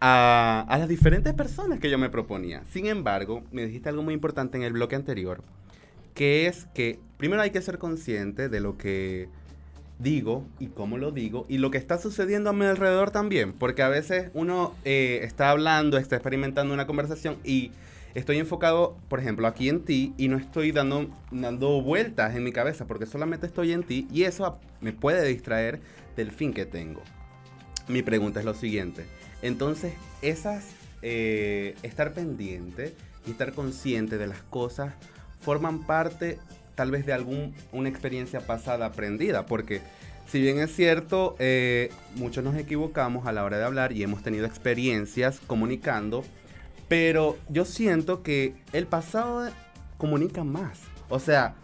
a, 0.01 0.65
a, 0.68 0.77
las 0.79 0.89
diferentes 0.89 1.36
personas 1.36 1.79
que 1.79 1.91
yo 1.91 2.00
me 2.00 2.10
proponía. 2.10 2.63
Sin 2.72 2.88
embargo, 2.88 3.44
me 3.51 3.63
dijiste 3.68 3.89
algo 3.89 4.01
muy 4.01 4.15
importante 4.15 4.58
en 4.58 4.63
el 4.63 4.74
bloque 4.74 4.96
anterior, 4.96 5.44
que 6.15 6.48
es 6.48 6.65
que 6.74 7.00
primero 7.18 7.44
hay 7.44 7.51
que 7.51 7.62
ser 7.62 7.77
consciente 7.77 8.50
de 8.50 8.60
lo 8.60 8.75
que 8.75 9.29
digo 10.00 10.48
y 10.60 10.68
cómo 10.68 10.98
lo 10.98 11.12
digo 11.12 11.46
y 11.50 11.58
lo 11.58 11.72
que 11.72 11.77
está 11.77 12.00
sucediendo 12.00 12.50
a 12.50 12.53
mi 12.53 12.65
alrededor 12.65 13.12
también, 13.12 13.53
porque 13.53 13.84
a 13.84 13.89
veces 13.89 14.32
uno 14.34 14.74
eh, 14.86 15.20
está 15.24 15.51
hablando, 15.51 15.98
está 15.98 16.15
experimentando 16.15 16.74
una 16.74 16.88
conversación 16.88 17.38
y 17.44 17.72
estoy 18.15 18.38
enfocado, 18.38 18.98
por 19.10 19.20
ejemplo, 19.20 19.46
aquí 19.46 19.70
en 19.70 19.84
ti 19.84 20.13
y 20.18 20.29
no 20.29 20.38
estoy 20.38 20.72
dando, 20.72 21.10
dando 21.32 21.82
vueltas 21.82 22.36
en 22.36 22.44
mi 22.44 22.51
cabeza 22.51 22.88
porque 22.88 23.06
solamente 23.06 23.46
estoy 23.46 23.74
en 23.74 23.84
ti 23.84 24.08
y 24.12 24.24
eso 24.24 24.58
me 24.82 24.94
puede 24.94 25.27
distraer 25.27 25.82
del 26.15 26.32
fin 26.32 26.53
que 26.53 26.65
tengo. 26.65 27.01
Mi 27.88 28.01
pregunta 28.01 28.39
es 28.39 28.46
lo 28.46 28.53
siguiente, 28.53 29.06
entonces 29.41 29.94
esas, 30.22 30.65
eh, 31.01 31.75
estar 31.84 32.13
pendiente 32.13 32.96
y 33.27 33.32
estar 33.32 33.51
consciente 33.51 34.18
de 34.18 34.27
las 34.27 34.41
cosas 34.44 34.94
forman 35.41 35.86
parte 35.86 36.39
tal 36.79 36.91
vez 36.91 37.05
de 37.05 37.12
alguna 37.12 37.89
experiencia 37.89 38.39
pasada 38.39 38.86
aprendida, 38.86 39.45
porque 39.45 39.81
si 40.27 40.39
bien 40.39 40.59
es 40.59 40.74
cierto, 40.74 41.36
eh, 41.38 41.89
muchos 42.15 42.41
nos 42.41 42.55
equivocamos 42.55 43.27
a 43.27 43.33
la 43.33 43.43
hora 43.43 43.57
de 43.57 43.65
hablar 43.65 43.91
y 43.91 44.01
hemos 44.01 44.24
tenido 44.24 44.45
experiencias 44.45 45.41
comunicando, 45.45 46.24
pero 46.88 47.38
yo 47.50 47.65
siento 47.65 48.24
que 48.24 48.53
el 48.71 48.88
pasado 48.88 49.51
comunica 49.98 50.45
más. 50.45 50.79
O 51.09 51.19
sea, 51.19 51.55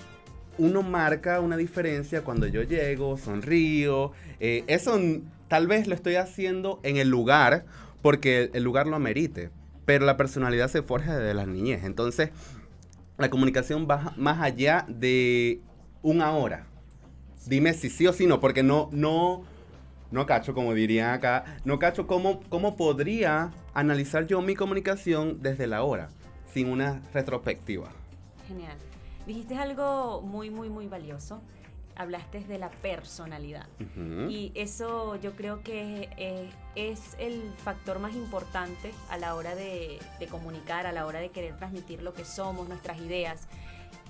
uno 0.57 0.81
marca 0.81 1.39
una 1.39 1.55
diferencia 1.55 2.21
cuando 2.21 2.45
yo 2.47 2.63
llego, 2.63 3.17
sonrío. 3.17 4.11
Eh, 4.41 4.65
eso 4.67 4.99
tal 5.47 5.67
vez 5.67 5.87
lo 5.87 5.95
estoy 5.95 6.15
haciendo 6.15 6.81
en 6.83 6.97
el 6.97 7.07
lugar 7.07 7.63
porque 8.01 8.49
el 8.53 8.63
lugar 8.63 8.85
lo 8.85 8.97
amerite, 8.97 9.49
pero 9.85 10.05
la 10.05 10.17
personalidad 10.17 10.67
se 10.67 10.81
forja 10.81 11.17
desde 11.17 11.33
las 11.33 11.47
niñez. 11.47 11.85
Entonces, 11.85 12.31
la 13.17 13.29
comunicación 13.29 13.87
va 13.89 14.13
más 14.17 14.41
allá 14.41 14.85
de 14.87 15.61
un 16.01 16.21
ahora. 16.21 16.67
Dime 17.45 17.73
si 17.73 17.89
sí 17.89 18.07
o 18.07 18.13
si 18.13 18.25
no, 18.25 18.39
porque 18.39 18.63
no, 18.63 18.89
no, 18.91 19.43
no 20.11 20.25
cacho, 20.25 20.53
como 20.53 20.73
dirían 20.73 21.13
acá, 21.13 21.45
no 21.63 21.79
cacho 21.79 22.07
cómo, 22.07 22.41
cómo 22.49 22.75
podría 22.75 23.51
analizar 23.73 24.25
yo 24.25 24.41
mi 24.41 24.55
comunicación 24.55 25.41
desde 25.41 25.67
la 25.67 25.83
hora, 25.83 26.09
sin 26.53 26.69
una 26.69 27.01
retrospectiva. 27.13 27.89
Genial. 28.47 28.77
Dijiste 29.27 29.55
algo 29.55 30.21
muy, 30.21 30.49
muy, 30.49 30.69
muy 30.69 30.87
valioso 30.87 31.41
hablaste 31.95 32.41
de 32.41 32.57
la 32.57 32.69
personalidad. 32.69 33.67
Y 34.29 34.51
eso 34.55 35.15
yo 35.17 35.35
creo 35.35 35.63
que 35.63 36.09
eh, 36.17 36.49
es 36.75 37.15
el 37.19 37.41
factor 37.63 37.99
más 37.99 38.15
importante 38.15 38.91
a 39.09 39.17
la 39.17 39.35
hora 39.35 39.55
de, 39.55 39.99
comunicar, 40.29 40.85
a 40.87 40.91
la 40.91 41.05
hora 41.05 41.19
de 41.19 41.29
querer 41.29 41.55
transmitir 41.57 42.01
lo 42.01 42.13
que 42.13 42.25
somos, 42.25 42.67
nuestras 42.67 42.99
ideas. 42.99 43.47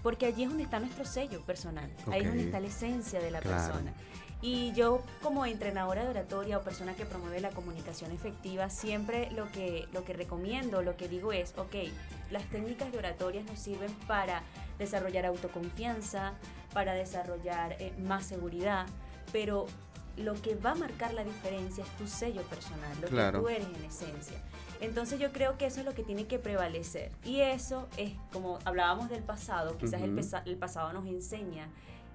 Porque 0.02 0.26
allí 0.26 0.44
es 0.44 0.50
donde 0.50 0.64
está 0.64 0.80
nuestro 0.80 1.06
sello 1.06 1.42
personal, 1.42 1.90
ahí 2.12 2.22
es 2.22 2.28
donde 2.28 2.44
está 2.44 2.60
la 2.60 2.68
esencia 2.68 3.20
de 3.20 3.32
la 3.32 3.42
persona. 3.42 3.94
Y 4.42 4.74
yo 4.74 5.02
como 5.24 5.46
entrenadora 5.46 6.04
de 6.04 6.10
oratoria 6.10 6.58
o 6.60 6.62
persona 6.62 6.94
que 6.94 7.06
promueve 7.06 7.40
la 7.40 7.50
comunicación 7.50 8.12
efectiva, 8.12 8.70
siempre 8.70 9.32
lo 9.32 9.52
que, 9.52 9.88
lo 9.92 10.04
que 10.04 10.14
recomiendo, 10.14 10.84
lo 10.84 10.96
que 10.98 11.08
digo 11.08 11.34
es, 11.34 11.54
ok, 11.58 11.76
las 12.32 12.44
técnicas 12.50 12.92
de 12.92 12.98
oratoria 12.98 13.44
nos 13.44 13.60
sirven 13.60 13.92
para 14.08 14.44
desarrollar 14.78 15.26
autoconfianza, 15.26 16.34
para 16.74 16.94
desarrollar 16.94 17.74
eh, 17.80 17.94
más 18.00 18.26
seguridad, 18.26 18.88
pero 19.32 19.68
lo 20.18 20.34
que 20.42 20.56
va 20.56 20.72
a 20.72 20.76
marcar 20.76 21.14
la 21.14 21.24
diferencia 21.24 21.84
es 21.84 21.90
tu 21.98 22.08
sello 22.08 22.42
personal, 22.44 22.90
lo 23.02 23.08
que 23.08 23.38
tú 23.38 23.50
eres 23.50 23.68
en 23.68 23.84
esencia. 23.84 24.38
Entonces 24.82 25.20
yo 25.20 25.32
creo 25.32 25.58
que 25.58 25.66
eso 25.66 25.80
es 25.80 25.86
lo 25.86 25.94
que 25.94 26.04
tiene 26.04 26.26
que 26.26 26.40
prevalecer. 26.40 27.12
Y 27.24 27.42
eso 27.42 27.88
es, 27.98 28.14
como 28.32 28.60
hablábamos 28.66 29.10
del 29.10 29.24
pasado, 29.24 29.78
quizás 29.78 30.02
el, 30.02 30.18
el 30.46 30.58
pasado 30.58 30.94
nos 30.94 31.06
enseña, 31.06 31.70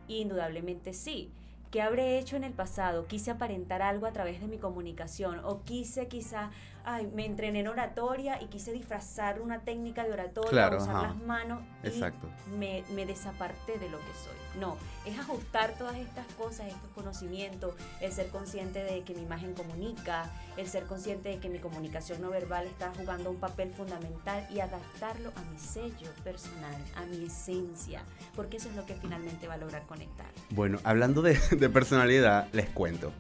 indudablemente 0.09 0.93
sí. 0.93 1.31
¿Qué 1.71 1.83
habré 1.83 2.19
hecho 2.19 2.37
en 2.37 2.45
el 2.45 2.53
pasado? 2.53 3.07
Quise 3.07 3.31
aparentar 3.31 3.81
algo 3.81 4.07
a 4.07 4.13
través 4.13 4.41
de 4.41 4.49
mi 4.49 4.59
comunicación 4.59 5.41
o 5.45 5.63
quise 5.63 6.09
quizá 6.09 6.51
ay, 6.85 7.09
me 7.15 7.27
entrené 7.27 7.61
en 7.61 7.69
oratoria 7.69 8.41
y 8.43 8.47
quise 8.47 8.73
disfrazar 8.73 9.41
una 9.41 9.61
técnica 9.61 10.05
de 10.05 10.13
oratoria, 10.13 10.77
usar 10.77 11.03
las 11.03 11.17
manos 11.17 11.61
Exacto. 11.83 12.29
y 12.47 12.59
me, 12.59 12.85
me, 12.95 13.07
desaparté 13.07 13.79
de 13.79 13.89
lo 13.89 13.99
que 13.99 14.13
soy. 14.25 14.61
No, 14.61 14.77
es 15.07 15.19
ajustar 15.19 15.75
todas 15.79 15.97
estas 15.97 16.27
cosas, 16.35 16.67
estos 16.69 16.91
conocimientos, 16.95 17.75
el 18.01 18.13
ser 18.13 18.29
consciente 18.29 18.83
de 18.83 19.03
que 19.03 19.15
mi 19.15 19.23
imagen 19.23 19.55
comunica, 19.55 20.31
el 20.57 20.67
ser 20.67 20.85
consciente 20.85 21.29
de 21.29 21.39
que 21.39 21.49
mi 21.49 21.59
comunicación 21.59 22.21
no 22.21 22.31
verbal 22.31 22.67
está 22.67 22.93
jugando 22.97 23.31
un 23.31 23.37
papel 23.37 23.71
fundamental 23.71 24.47
y 24.51 24.61
adaptarlo 24.61 25.33
a 25.37 25.43
mi 25.53 25.59
sello 25.59 26.11
personal, 26.25 26.77
a 26.97 27.05
mi 27.07 27.25
esencia, 27.25 28.03
porque 28.35 28.57
eso 28.57 28.69
es 28.69 28.77
lo 28.77 28.87
que 28.87 28.95
finalmente 28.95 29.47
va 29.47 29.55
a 29.55 29.59
lograr 29.59 29.87
conectar. 29.87 30.31
Bueno, 30.51 30.79
hablando 30.85 31.23
de, 31.23 31.39
de 31.57 31.69
personalidad, 31.69 32.49
les 32.53 32.69
cuento. 32.71 33.13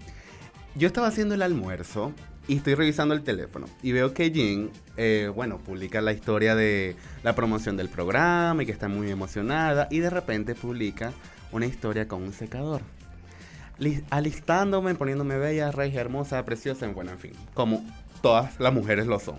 Yo 0.77 0.87
estaba 0.87 1.09
haciendo 1.09 1.35
el 1.35 1.43
almuerzo 1.43 2.13
y 2.51 2.57
estoy 2.57 2.75
revisando 2.75 3.15
el 3.15 3.23
teléfono 3.23 3.69
y 3.81 3.93
veo 3.93 4.13
que 4.13 4.33
Jean, 4.33 4.71
eh, 4.97 5.31
bueno, 5.33 5.59
publica 5.59 6.01
la 6.01 6.13
historia 6.13 6.57
de 6.57 6.97
la 7.23 7.37
promoción 7.37 7.77
del 7.77 7.89
programa 7.89 8.65
y 8.65 8.67
que 8.67 8.73
está 8.73 8.89
muy 8.89 9.09
emocionada 9.09 9.87
y 9.89 10.01
de 10.01 10.11
repente 10.11 10.57
publica 10.57 11.13
una 11.53 11.67
historia 11.67 12.09
con 12.09 12.25
un 12.25 12.33
secador. 12.33 12.83
Alistándome, 14.11 14.97
poniéndome 14.97 15.39
bella, 15.39 15.71
regia, 15.71 16.01
hermosa, 16.01 16.45
preciosa, 16.45 16.89
bueno, 16.89 17.13
en 17.13 17.21
fin, 17.21 17.33
como 17.55 17.87
todas 18.21 18.59
las 18.59 18.75
mujeres 18.75 19.07
lo 19.07 19.21
son. 19.21 19.37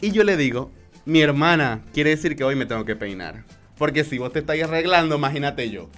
Y 0.00 0.12
yo 0.12 0.22
le 0.22 0.36
digo, 0.36 0.70
mi 1.04 1.22
hermana, 1.22 1.82
quiere 1.92 2.10
decir 2.10 2.36
que 2.36 2.44
hoy 2.44 2.54
me 2.54 2.66
tengo 2.66 2.84
que 2.84 2.94
peinar. 2.94 3.42
Porque 3.76 4.04
si 4.04 4.18
vos 4.18 4.32
te 4.32 4.38
estáis 4.38 4.62
arreglando, 4.62 5.16
imagínate 5.16 5.68
yo. 5.70 5.90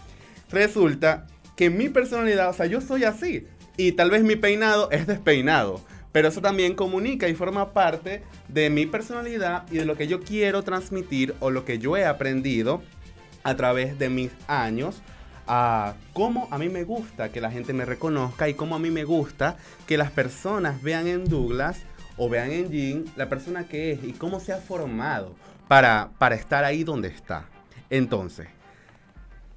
Resulta 0.50 1.26
que 1.56 1.68
mi 1.68 1.90
personalidad, 1.90 2.48
o 2.48 2.54
sea, 2.54 2.64
yo 2.64 2.80
soy 2.80 3.04
así. 3.04 3.46
Y 3.76 3.92
tal 3.92 4.10
vez 4.10 4.22
mi 4.22 4.34
peinado 4.34 4.90
es 4.90 5.06
despeinado. 5.06 5.84
Pero 6.18 6.30
eso 6.30 6.40
también 6.40 6.74
comunica 6.74 7.28
y 7.28 7.34
forma 7.36 7.72
parte 7.72 8.24
de 8.48 8.70
mi 8.70 8.86
personalidad 8.86 9.70
y 9.70 9.76
de 9.76 9.84
lo 9.84 9.96
que 9.96 10.08
yo 10.08 10.20
quiero 10.20 10.64
transmitir 10.64 11.36
o 11.38 11.50
lo 11.50 11.64
que 11.64 11.78
yo 11.78 11.96
he 11.96 12.04
aprendido 12.04 12.82
a 13.44 13.54
través 13.54 14.00
de 14.00 14.08
mis 14.08 14.32
años 14.48 15.00
a 15.46 15.94
cómo 16.14 16.48
a 16.50 16.58
mí 16.58 16.70
me 16.70 16.82
gusta 16.82 17.30
que 17.30 17.40
la 17.40 17.52
gente 17.52 17.72
me 17.72 17.84
reconozca 17.84 18.48
y 18.48 18.54
cómo 18.54 18.74
a 18.74 18.80
mí 18.80 18.90
me 18.90 19.04
gusta 19.04 19.58
que 19.86 19.96
las 19.96 20.10
personas 20.10 20.82
vean 20.82 21.06
en 21.06 21.24
Douglas 21.24 21.82
o 22.16 22.28
vean 22.28 22.50
en 22.50 22.68
Jean 22.68 23.04
la 23.14 23.28
persona 23.28 23.68
que 23.68 23.92
es 23.92 24.02
y 24.02 24.12
cómo 24.12 24.40
se 24.40 24.52
ha 24.52 24.56
formado 24.56 25.36
para, 25.68 26.10
para 26.18 26.34
estar 26.34 26.64
ahí 26.64 26.82
donde 26.82 27.06
está. 27.06 27.46
Entonces, 27.90 28.48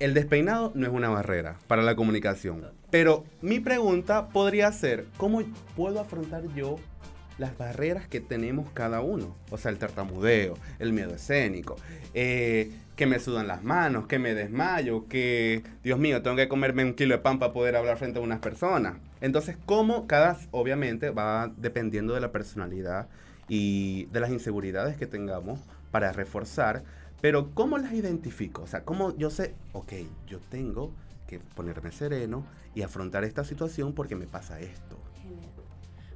el 0.02 0.16
despeinado 0.16 0.72
no 0.74 0.88
es 0.88 0.92
una 0.92 1.10
barrera 1.10 1.58
para 1.68 1.84
la 1.84 1.96
comunicación. 1.96 2.66
Pero 2.90 3.24
mi 3.42 3.60
pregunta 3.60 4.30
podría 4.30 4.72
ser, 4.72 5.06
¿cómo 5.16 5.44
puedo 5.76 6.00
afrontar 6.00 6.44
yo 6.56 6.78
las 7.38 7.56
barreras 7.56 8.08
que 8.08 8.20
tenemos 8.20 8.68
cada 8.74 9.02
uno? 9.02 9.36
O 9.52 9.60
sea, 9.60 9.70
el 9.70 9.78
tartamudeo, 9.78 10.58
el 10.80 10.92
miedo 10.92 11.14
escénico, 11.14 11.76
eh, 12.16 12.72
que 12.96 13.06
me 13.06 13.20
sudan 13.20 13.48
las 13.48 13.64
manos, 13.64 14.08
que 14.08 14.18
me 14.18 14.34
desmayo, 14.34 15.08
que, 15.08 15.62
Dios 15.84 16.00
mío, 16.00 16.24
tengo 16.24 16.36
que 16.36 16.48
comerme 16.48 16.84
un 16.84 16.96
kilo 16.96 17.16
de 17.16 17.22
pan 17.22 17.38
para 17.38 17.54
poder 17.54 17.76
hablar 17.76 17.98
frente 17.98 18.18
a 18.18 18.24
unas 18.24 18.40
personas. 18.40 18.96
Entonces, 19.22 19.56
¿cómo 19.68 20.08
cada, 20.08 20.36
obviamente, 20.50 21.12
va 21.12 21.52
dependiendo 21.58 22.16
de 22.16 22.22
la 22.22 22.32
personalidad 22.32 23.08
y 23.48 24.06
de 24.06 24.20
las 24.20 24.32
inseguridades 24.32 24.98
que 24.98 25.06
tengamos 25.06 25.60
para 25.92 26.12
reforzar 26.12 26.84
pero 27.22 27.52
¿cómo 27.54 27.78
las 27.78 27.94
identifico? 27.94 28.64
O 28.64 28.68
sea, 28.68 28.84
¿cómo 28.84 29.16
yo 29.18 29.30
sé, 29.30 29.56
ok, 29.74 29.94
yo 30.28 30.40
tengo 30.40 30.92
que 31.28 31.40
ponerme 31.40 31.92
sereno 31.92 32.46
y 32.76 32.82
afrontar 32.82 33.24
esta 33.24 33.44
situación 33.44 33.94
porque 33.94 34.16
me 34.16 34.26
pasa 34.26 34.60
esto? 34.60 34.98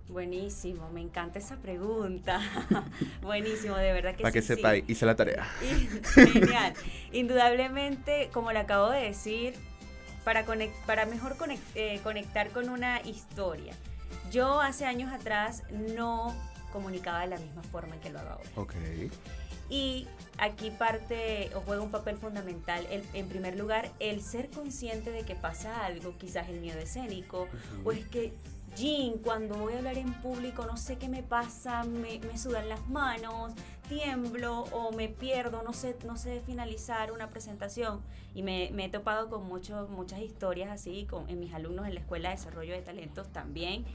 Buenísimo, 0.08 0.90
me 0.92 1.02
encanta 1.02 1.40
esa 1.40 1.58
pregunta. 1.58 2.40
Buenísimo, 3.22 3.76
de 3.76 3.92
verdad 3.92 4.16
que 4.16 4.22
Para 4.22 4.32
que 4.32 4.42
sepa, 4.42 4.78
hice 4.78 5.06
la 5.06 5.16
tarea. 5.16 5.46
Genial. 6.14 6.74
Indudablemente, 7.12 8.30
como 8.32 8.52
le 8.52 8.60
acabo 8.60 8.92
de 8.92 9.02
decir, 9.02 9.56
para, 10.24 10.46
para 10.86 11.06
mejor 11.06 11.36
eh, 11.74 12.00
conectar 12.04 12.52
con 12.52 12.70
una 12.70 13.02
historia. 13.02 13.74
Yo 14.32 14.62
hace 14.62 14.86
años 14.86 15.12
atrás 15.12 15.64
no 15.96 16.36
comunicaba 16.72 17.22
de 17.22 17.28
la 17.28 17.38
misma 17.38 17.64
forma 17.64 18.00
que 18.00 18.10
lo 18.10 18.20
hago 18.20 18.30
ahora. 18.30 18.50
Ok. 18.56 18.74
Y 19.70 20.08
aquí 20.38 20.70
parte 20.70 21.50
o 21.56 21.62
juega 21.62 21.82
un 21.82 21.92
papel 21.92 22.18
fundamental, 22.18 22.86
en 22.90 23.28
primer 23.28 23.58
lugar, 23.58 23.92
el 24.00 24.22
ser 24.22 24.50
consciente 24.50 25.12
de 25.12 25.24
que 25.24 25.36
pasa 25.36 25.86
algo, 25.86 26.16
quizás 26.18 26.50
el 26.50 26.60
miedo 26.62 26.80
escénico, 26.80 27.48
o 27.84 27.92
es 27.92 28.06
que 28.06 28.34
Jean, 28.76 29.20
cuando 29.20 29.56
voy 29.56 29.74
a 29.74 29.78
hablar 29.78 29.98
en 29.98 30.14
público, 30.16 30.66
no 30.66 30.76
sé 30.76 30.98
qué 30.98 31.08
me 31.08 31.24
pasa, 31.24 31.86
me, 31.86 32.20
sudan 32.38 32.68
las 32.68 32.86
manos, 32.90 33.54
tiemblo 33.88 34.64
o 34.72 34.92
me 34.92 35.08
pierdo, 35.08 35.64
no 35.64 35.72
sé, 35.72 35.96
no 36.06 36.18
sé 36.18 36.42
finalizar 36.46 37.12
una 37.14 37.30
presentación. 37.30 38.02
Y 38.34 38.44
me, 38.44 38.66
he 38.66 38.90
topado 38.90 39.30
con 39.30 39.48
mucho, 39.48 39.88
muchas 39.90 40.20
historias 40.20 40.70
así, 40.70 41.06
con, 41.10 41.30
en 41.30 41.40
mis 41.40 41.54
alumnos 41.54 41.88
en 41.88 41.94
la 41.94 42.02
Escuela 42.02 42.30
de 42.30 42.36
Desarrollo 42.36 42.74
de 42.74 42.82
Talentos 42.82 43.30
también. 43.30 43.86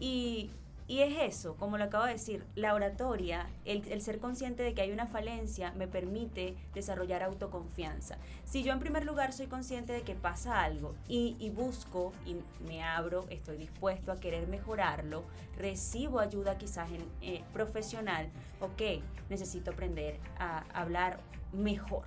Y 0.00 0.50
y 0.92 1.00
es 1.00 1.14
eso, 1.20 1.56
como 1.56 1.78
lo 1.78 1.84
acabo 1.84 2.04
de 2.04 2.12
decir, 2.12 2.44
la 2.54 2.74
oratoria, 2.74 3.48
el, 3.64 4.02
ser 4.02 4.18
consciente 4.18 4.62
de 4.62 4.74
que 4.74 4.82
hay 4.82 4.92
una 4.92 5.06
falencia 5.06 5.72
me 5.72 5.88
permite 5.88 6.54
desarrollar 6.74 7.22
autoconfianza. 7.22 8.18
Si 8.44 8.62
yo 8.62 8.74
en 8.74 8.78
primer 8.78 9.06
lugar 9.06 9.32
soy 9.32 9.46
consciente 9.46 9.94
de 9.94 10.02
que 10.02 10.14
pasa 10.14 10.60
algo 10.60 10.94
y, 11.08 11.48
busco 11.48 12.12
y 12.26 12.36
me 12.66 12.82
abro, 12.84 13.24
estoy 13.30 13.56
dispuesto 13.56 14.12
a 14.12 14.20
querer 14.20 14.48
mejorarlo, 14.48 15.24
recibo 15.56 16.20
ayuda 16.20 16.58
quizás 16.58 16.90
en, 16.90 17.08
eh, 17.22 17.42
profesional, 17.54 18.28
ok, 18.60 19.02
necesito 19.30 19.70
aprender 19.70 20.18
a 20.38 20.58
hablar 20.74 21.20
mejor. 21.54 22.04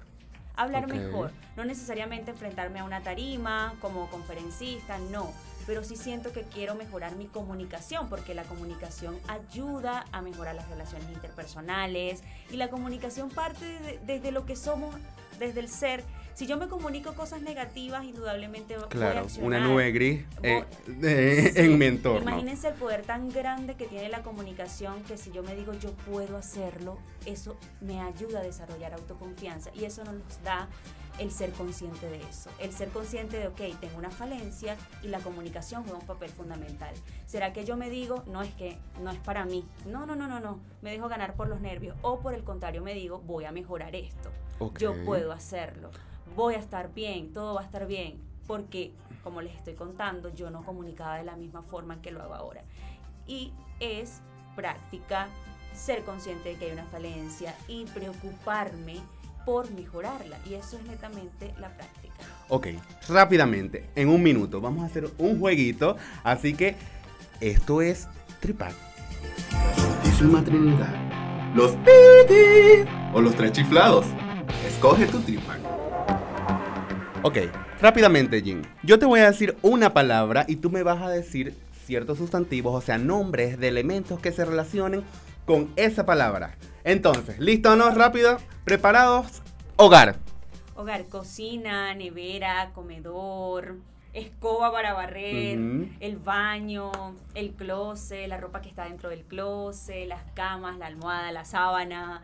Hablar 0.58 0.86
mejor, 0.88 1.32
no 1.58 1.65
necesariamente 1.65 2.30
enfrentarme 2.30 2.82
a 2.82 2.84
una 2.84 3.02
tarima 3.02 3.74
como 3.82 4.12
conferencista, 4.12 5.00
no 5.00 5.34
pero 5.65 5.84
sí 5.84 5.95
siento 5.95 6.32
que 6.32 6.43
quiero 6.43 6.75
mejorar 6.75 7.15
mi 7.15 7.28
comunicación, 7.28 8.10
porque 8.10 8.34
la 8.34 8.43
comunicación 8.43 9.17
ayuda 9.28 10.06
a 10.12 10.21
mejorar 10.21 10.56
las 10.56 10.69
relaciones 10.69 11.10
interpersonales 11.10 12.23
y 12.51 12.58
la 12.58 12.69
comunicación 12.69 13.30
parte 13.30 13.99
desde 14.06 14.32
lo 14.32 14.45
que 14.45 14.56
somos, 14.56 14.95
desde 15.39 15.60
el 15.60 15.69
ser. 15.69 16.04
Si 16.36 16.48
yo 16.48 16.58
me 16.58 16.67
comunico 16.67 17.13
cosas 17.13 17.41
negativas, 17.41 18.04
indudablemente 18.04 18.76
claro, 18.89 19.26
voy 19.26 19.41
a 19.41 19.45
una 19.45 19.60
nube 19.62 19.89
gris 19.93 20.26
eh, 20.43 21.54
en 21.56 21.78
mi 21.78 21.86
entorno. 21.86 22.30
Imagínense 22.30 22.67
el 22.67 22.74
poder 22.74 23.04
tan 23.04 23.30
grande 23.30 23.76
que 23.76 23.86
tiene 23.86 24.10
la 24.10 24.21
comunicación 24.21 25.02
que 25.04 25.17
si 25.17 25.32
yo 25.32 25.43
me 25.43 25.56
digo 25.56 25.74
yo 25.76 25.93
puedo 25.93 26.36
hacerlo, 26.36 26.98
eso 27.26 27.56
me 27.80 28.02
ayuda 28.02 28.41
a 28.41 28.43
desarrollar 28.43 28.93
autoconfianza 28.93 29.71
y 29.76 29.86
eso 29.86 30.04
nos 30.04 30.43
da 30.43 30.67
el 31.19 31.32
ser 31.32 31.52
consciente 31.52 32.10
de 32.10 32.17
eso, 32.17 32.50
el 32.60 32.74
ser 32.74 32.89
consciente 32.89 33.38
de, 33.38 33.48
ok, 33.48 33.80
tengo 33.80 33.98
una 33.98 34.12
falencia 34.12 34.76
y 35.02 35.08
la 35.08 35.19
comunicación 35.19 35.84
juega 35.84 36.00
un 36.00 36.06
papel 36.06 36.30
fundamental. 36.32 36.93
¿Será 37.26 37.54
que 37.54 37.63
yo 37.63 37.78
me 37.78 37.89
digo, 37.89 38.24
no 38.28 38.41
es 38.41 38.54
que 38.56 38.78
no 39.02 39.10
es 39.10 39.19
para 39.19 39.45
mí? 39.45 39.65
No, 39.86 40.06
no, 40.06 40.17
no, 40.17 40.28
no, 40.28 40.41
no, 40.41 40.60
me 40.82 40.91
dejo 40.91 41.08
ganar 41.08 41.36
por 41.36 41.48
los 41.48 41.62
nervios. 41.62 41.95
O 42.02 42.19
por 42.19 42.34
el 42.34 42.43
contrario, 42.43 42.82
me 42.82 42.93
digo, 42.93 43.19
voy 43.19 43.45
a 43.45 43.54
mejorar 43.54 43.95
esto. 43.95 44.30
Yo 44.78 44.93
puedo 45.06 45.32
hacerlo. 45.32 45.91
Voy 46.36 46.56
a 46.56 46.60
estar 46.60 46.93
bien, 46.93 47.32
todo 47.32 47.56
va 47.56 47.62
a 47.62 47.65
estar 47.65 47.88
bien. 47.88 48.19
Porque, 48.45 48.91
como 49.24 49.41
les 49.41 49.56
estoy 49.56 49.74
contando, 49.74 50.34
yo 50.34 50.50
no 50.50 50.63
comunicaba 50.63 51.17
de 51.17 51.24
la 51.24 51.36
misma 51.36 51.63
forma 51.63 52.02
que 52.02 52.12
lo 52.12 52.21
hago 52.21 52.36
ahora. 52.36 52.63
Y 53.26 53.54
es 53.80 54.21
práctica 54.56 55.28
ser 55.74 56.04
consciente 56.04 56.50
de 56.50 56.56
que 56.56 56.65
hay 56.65 56.71
una 56.71 56.86
falencia 56.86 57.56
y 57.67 57.86
preocuparme 57.86 58.98
por 59.45 59.71
mejorarla. 59.71 60.38
Y 60.45 60.56
eso 60.56 60.78
es 60.78 60.86
netamente 60.86 61.54
la 61.60 61.69
práctica. 61.69 62.15
Ok, 62.50 62.67
rápidamente, 63.08 63.89
en 63.95 64.10
un 64.10 64.21
minuto, 64.21 64.62
vamos 64.62 64.84
a 64.84 64.88
hacer 64.88 65.10
un 65.17 65.39
jueguito. 65.39 65.98
Así 66.24 66.54
que 66.54 66.76
esto 67.39 67.82
es 67.82 68.08
Tripac. 68.39 68.74
La 70.21 70.43
Trinidad. 70.43 71.54
Los 71.56 71.71
pitis 71.71 72.88
o 73.13 73.21
los 73.21 73.36
tres 73.36 73.52
chiflados. 73.52 74.06
Escoge 74.65 75.08
tu 75.08 75.19
Tripac. 75.19 75.85
Ok, 77.27 77.38
rápidamente, 77.81 78.39
Jim. 78.43 78.61
Yo 78.83 78.99
te 78.99 79.07
voy 79.07 79.19
a 79.19 79.31
decir 79.31 79.57
una 79.63 79.95
palabra 79.95 80.45
y 80.47 80.57
tú 80.57 80.69
me 80.69 80.83
vas 80.83 81.01
a 81.01 81.09
decir 81.09 81.55
ciertos 81.83 82.19
sustantivos, 82.19 82.75
o 82.75 82.85
sea, 82.85 82.99
nombres 82.99 83.57
de 83.57 83.67
elementos 83.67 84.19
que 84.19 84.31
se 84.31 84.45
relacionen 84.45 85.03
con 85.47 85.71
esa 85.75 86.05
palabra. 86.05 86.55
Entonces, 86.83 87.39
¿listo 87.39 87.71
o 87.71 87.75
no? 87.75 87.89
Rápido. 87.89 88.38
¿Preparados? 88.63 89.41
Hogar. 89.75 90.17
Hogar, 90.75 91.05
cocina, 91.05 91.95
nevera, 91.95 92.69
comedor, 92.75 93.77
escoba 94.13 94.71
para 94.71 94.93
barrer, 94.93 95.57
el 95.99 96.17
baño, 96.23 96.91
el 97.33 97.53
closet, 97.53 98.27
la 98.27 98.38
ropa 98.38 98.61
que 98.61 98.69
está 98.69 98.83
dentro 98.83 99.09
del 99.09 99.23
closet, 99.23 100.07
las 100.07 100.21
camas, 100.35 100.77
la 100.77 100.85
almohada, 100.85 101.31
la 101.31 101.43
sábana, 101.43 102.21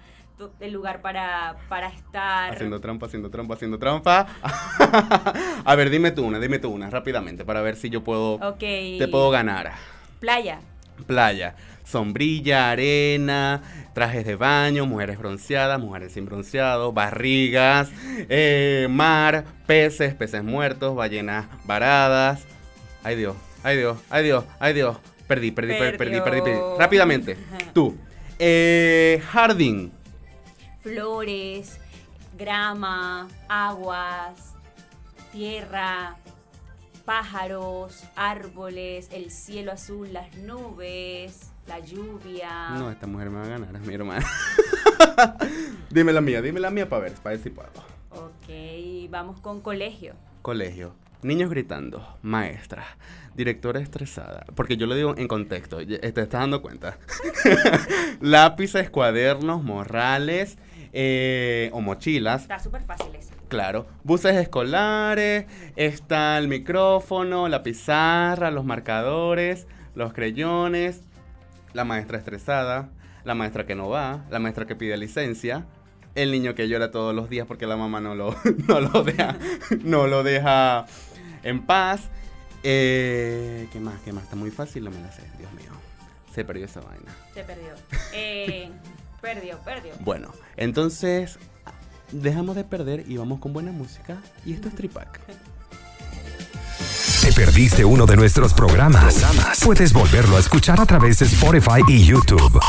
el 0.60 0.72
lugar 0.72 1.02
para, 1.02 1.58
para 1.70 1.88
estar. 1.88 2.54
Haciendo 2.54 2.80
trampa, 2.80 3.06
haciendo 3.06 3.30
trampa, 3.30 3.54
haciendo 3.56 3.78
trampa. 3.78 4.28
a 5.66 5.76
ver, 5.76 5.90
dime 5.90 6.12
tú 6.12 6.26
una, 6.26 6.40
dime 6.40 6.60
tú 6.60 6.72
una, 6.72 6.90
rápidamente, 6.90 7.46
para 7.46 7.62
ver 7.62 7.76
si 7.76 7.90
yo 7.90 8.04
puedo. 8.04 8.40
Te 8.58 9.08
puedo 9.08 9.30
ganar. 9.30 9.74
Playa. 10.20 10.60
Playa 11.06 11.56
sombrilla, 11.92 12.72
arena, 12.72 13.62
trajes 13.94 14.26
de 14.26 14.36
baño, 14.36 14.86
mujeres 14.86 15.18
bronceadas, 15.18 15.80
mujeres 15.80 16.14
sin 16.14 16.26
bronceado, 16.26 16.94
barrigas, 16.94 17.92
eh, 18.30 18.88
mar, 18.90 19.44
peces, 19.68 20.16
peces 20.16 20.44
muertos, 20.44 20.96
ballenas 20.96 21.48
varadas. 21.66 22.46
Ay 23.04 23.18
Dios, 23.18 23.36
ay 23.64 23.78
Dios, 23.78 23.98
ay 24.10 24.24
Dios, 24.24 24.46
ay 24.60 24.74
Dios. 24.74 24.98
Perdí, 25.28 25.52
perdí, 25.52 25.74
perdí, 25.74 25.98
perdí, 25.98 26.22
perdí, 26.22 26.52
Rápidamente, 26.78 27.38
tú. 27.74 27.96
Eh, 28.40 29.22
jardín. 29.32 29.92
Flores, 30.82 31.80
grama, 32.38 33.28
aguas, 33.48 34.56
tierra, 35.32 36.18
pájaros, 37.06 38.04
árboles, 38.16 39.10
el 39.12 39.30
cielo 39.30 39.72
azul, 39.74 40.12
las 40.12 40.36
nubes, 40.38 41.52
la 41.68 41.80
lluvia. 41.80 42.70
No, 42.72 42.90
esta 42.90 43.06
mujer 43.06 43.30
me 43.30 43.38
va 43.40 43.46
a 43.46 43.50
ganar, 43.50 43.76
es 43.76 43.82
mi 43.86 43.94
hermana. 43.94 44.26
dime 45.92 46.14
la 46.14 46.22
mía, 46.22 46.42
dime 46.42 46.60
la 46.60 46.72
mía 46.72 46.90
para 46.90 47.04
ver, 47.04 47.14
para 47.14 47.36
ver 47.36 47.44
si 47.44 47.50
puedo. 47.52 47.70
Ok, 48.10 49.10
vamos 49.10 49.40
con 49.40 49.62
colegio. 49.62 50.16
Colegio. 50.42 50.96
Niños 51.22 51.52
gritando, 51.52 52.18
maestra, 52.24 52.84
directora 53.36 53.80
estresada. 53.80 54.44
Porque 54.56 54.76
yo 54.76 54.88
lo 54.88 54.96
digo 54.96 55.14
en 55.16 55.28
contexto, 55.28 55.78
te 55.78 56.08
estás 56.08 56.30
dando 56.30 56.64
cuenta. 56.64 56.98
Lápices, 58.20 58.90
cuadernos, 58.90 59.64
morrales 59.64 60.58
eh, 60.94 61.70
o 61.74 61.82
mochilas. 61.82 62.44
Está 62.44 62.60
súper 62.60 62.84
fácil 62.84 63.14
eso. 63.16 63.32
Claro, 63.48 63.86
buses 64.04 64.36
escolares, 64.36 65.46
está 65.76 66.38
el 66.38 66.48
micrófono, 66.48 67.50
la 67.50 67.64
pizarra, 67.64 68.50
los 68.50 68.64
marcadores, 68.64 69.68
los 69.94 70.14
creyones, 70.14 71.02
la 71.74 71.84
maestra 71.84 72.18
estresada, 72.18 72.90
la 73.24 73.36
maestra 73.36 73.66
que 73.66 73.76
no 73.76 73.90
va, 73.90 74.26
la 74.30 74.40
maestra 74.40 74.66
que 74.66 74.76
pide 74.76 74.96
licencia, 74.98 75.66
el 76.16 76.32
niño 76.32 76.56
que 76.56 76.68
llora 76.68 76.92
todos 76.92 77.14
los 77.14 77.30
días 77.30 77.48
porque 77.48 77.68
la 77.68 77.78
mamá 77.78 78.00
no 78.00 78.16
lo, 78.16 78.36
no 78.68 78.80
lo 78.80 79.04
deja, 79.04 79.38
no 79.84 80.08
lo 80.08 80.24
deja 80.24 80.86
en 81.44 81.66
paz. 81.66 82.10
Eh, 82.64 83.68
¿Qué 83.72 83.80
más? 83.80 84.00
¿Qué 84.02 84.14
más? 84.14 84.24
Está 84.24 84.36
muy 84.36 84.52
fácil, 84.52 84.84
no 84.84 84.92
me 84.92 85.00
la 85.00 85.12
sé, 85.12 85.24
Dios 85.38 85.52
mío. 85.54 85.72
Se 86.34 86.46
perdió 86.46 86.66
esa 86.66 86.82
vaina. 86.82 87.14
Se 87.34 87.44
perdió. 87.44 87.74
Eh, 88.14 88.70
perdió, 89.22 89.58
perdió. 89.60 89.94
Bueno, 90.00 90.32
entonces 90.58 91.38
dejamos 92.12 92.56
de 92.56 92.64
perder 92.64 93.06
y 93.08 93.18
vamos 93.18 93.40
con 93.40 93.54
buena 93.54 93.72
música. 93.72 94.18
Y 94.46 94.54
esto 94.54 94.68
es 94.68 94.76
Tripac. 94.76 95.20
¿Te 97.22 97.32
perdiste 97.34 97.86
uno 97.86 98.06
de 98.06 98.16
nuestros 98.16 98.54
programas? 98.54 99.24
Puedes 99.64 99.94
volverlo 99.94 100.38
a 100.38 100.40
escuchar 100.40 100.82
a 100.82 100.86
través 100.86 101.20
de 101.20 101.26
Spotify 101.26 101.82
y 101.88 102.04
YouTube. 102.04 102.60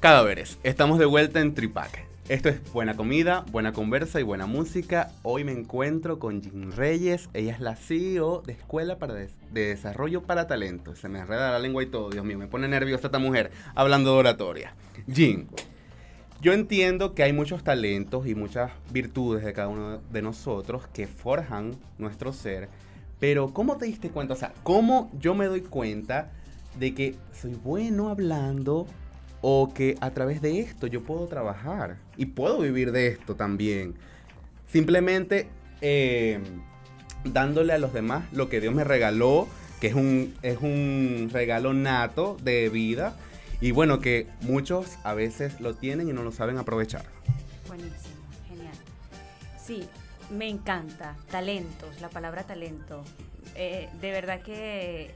Cadáveres, 0.00 0.58
estamos 0.64 0.98
de 0.98 1.06
vuelta 1.06 1.40
en 1.40 1.54
Tripac. 1.54 2.13
Esto 2.26 2.48
es 2.48 2.72
buena 2.72 2.96
comida, 2.96 3.44
buena 3.52 3.74
conversa 3.74 4.18
y 4.18 4.22
buena 4.22 4.46
música. 4.46 5.10
Hoy 5.24 5.44
me 5.44 5.52
encuentro 5.52 6.18
con 6.18 6.40
Jean 6.40 6.72
Reyes. 6.72 7.28
Ella 7.34 7.52
es 7.52 7.60
la 7.60 7.76
CEO 7.76 8.40
de 8.46 8.54
Escuela 8.54 8.98
para 8.98 9.12
de 9.12 9.28
Desarrollo 9.52 10.22
para 10.22 10.46
Talentos. 10.46 10.98
Se 10.98 11.10
me 11.10 11.18
enreda 11.18 11.50
la 11.50 11.58
lengua 11.58 11.82
y 11.82 11.86
todo, 11.86 12.08
Dios 12.08 12.24
mío, 12.24 12.38
me 12.38 12.46
pone 12.46 12.66
nerviosa 12.66 13.08
esta 13.08 13.18
mujer 13.18 13.50
hablando 13.74 14.14
de 14.14 14.20
oratoria. 14.20 14.74
Jean, 15.06 15.48
yo 16.40 16.54
entiendo 16.54 17.14
que 17.14 17.24
hay 17.24 17.34
muchos 17.34 17.62
talentos 17.62 18.26
y 18.26 18.34
muchas 18.34 18.72
virtudes 18.90 19.44
de 19.44 19.52
cada 19.52 19.68
uno 19.68 19.98
de 20.10 20.22
nosotros 20.22 20.86
que 20.94 21.06
forjan 21.06 21.76
nuestro 21.98 22.32
ser, 22.32 22.70
pero 23.20 23.52
¿cómo 23.52 23.76
te 23.76 23.84
diste 23.84 24.08
cuenta? 24.08 24.32
O 24.32 24.38
sea, 24.38 24.54
¿cómo 24.62 25.10
yo 25.20 25.34
me 25.34 25.44
doy 25.44 25.60
cuenta 25.60 26.32
de 26.78 26.94
que 26.94 27.16
soy 27.38 27.52
bueno 27.52 28.08
hablando 28.08 28.86
o 29.46 29.74
que 29.74 29.98
a 30.00 30.10
través 30.12 30.40
de 30.40 30.60
esto 30.60 30.86
yo 30.86 31.02
puedo 31.02 31.26
trabajar 31.26 31.98
y 32.16 32.24
puedo 32.24 32.60
vivir 32.60 32.92
de 32.92 33.08
esto 33.08 33.34
también? 33.34 33.94
Simplemente 34.66 35.48
eh, 35.82 36.40
dándole 37.24 37.74
a 37.74 37.78
los 37.78 37.92
demás 37.92 38.24
lo 38.32 38.48
que 38.48 38.62
Dios 38.62 38.74
me 38.74 38.84
regaló, 38.84 39.46
que 39.82 39.88
es 39.88 39.94
un, 39.94 40.34
es 40.40 40.56
un 40.62 41.28
regalo 41.30 41.74
nato 41.74 42.38
de 42.42 42.70
vida 42.70 43.18
y 43.60 43.72
bueno, 43.72 44.00
que 44.00 44.28
muchos 44.40 44.96
a 45.04 45.12
veces 45.12 45.60
lo 45.60 45.74
tienen 45.74 46.08
y 46.08 46.14
no 46.14 46.22
lo 46.22 46.32
saben 46.32 46.56
aprovechar. 46.56 47.04
Buenísimo, 47.68 48.24
genial. 48.48 48.72
Sí, 49.62 49.86
me 50.30 50.48
encanta. 50.48 51.16
Talentos, 51.30 52.00
la 52.00 52.08
palabra 52.08 52.44
talento. 52.44 53.04
Eh, 53.56 53.90
de 54.00 54.10
verdad 54.10 54.40
que 54.40 55.10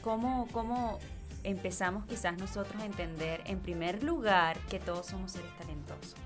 cómo, 0.00 0.48
cómo 0.50 0.98
empezamos 1.46 2.04
quizás 2.06 2.36
nosotros 2.38 2.82
a 2.82 2.84
entender 2.84 3.40
en 3.46 3.60
primer 3.60 4.02
lugar 4.02 4.58
que 4.68 4.80
todos 4.80 5.06
somos 5.06 5.32
seres 5.32 5.50
talentosos. 5.56 6.16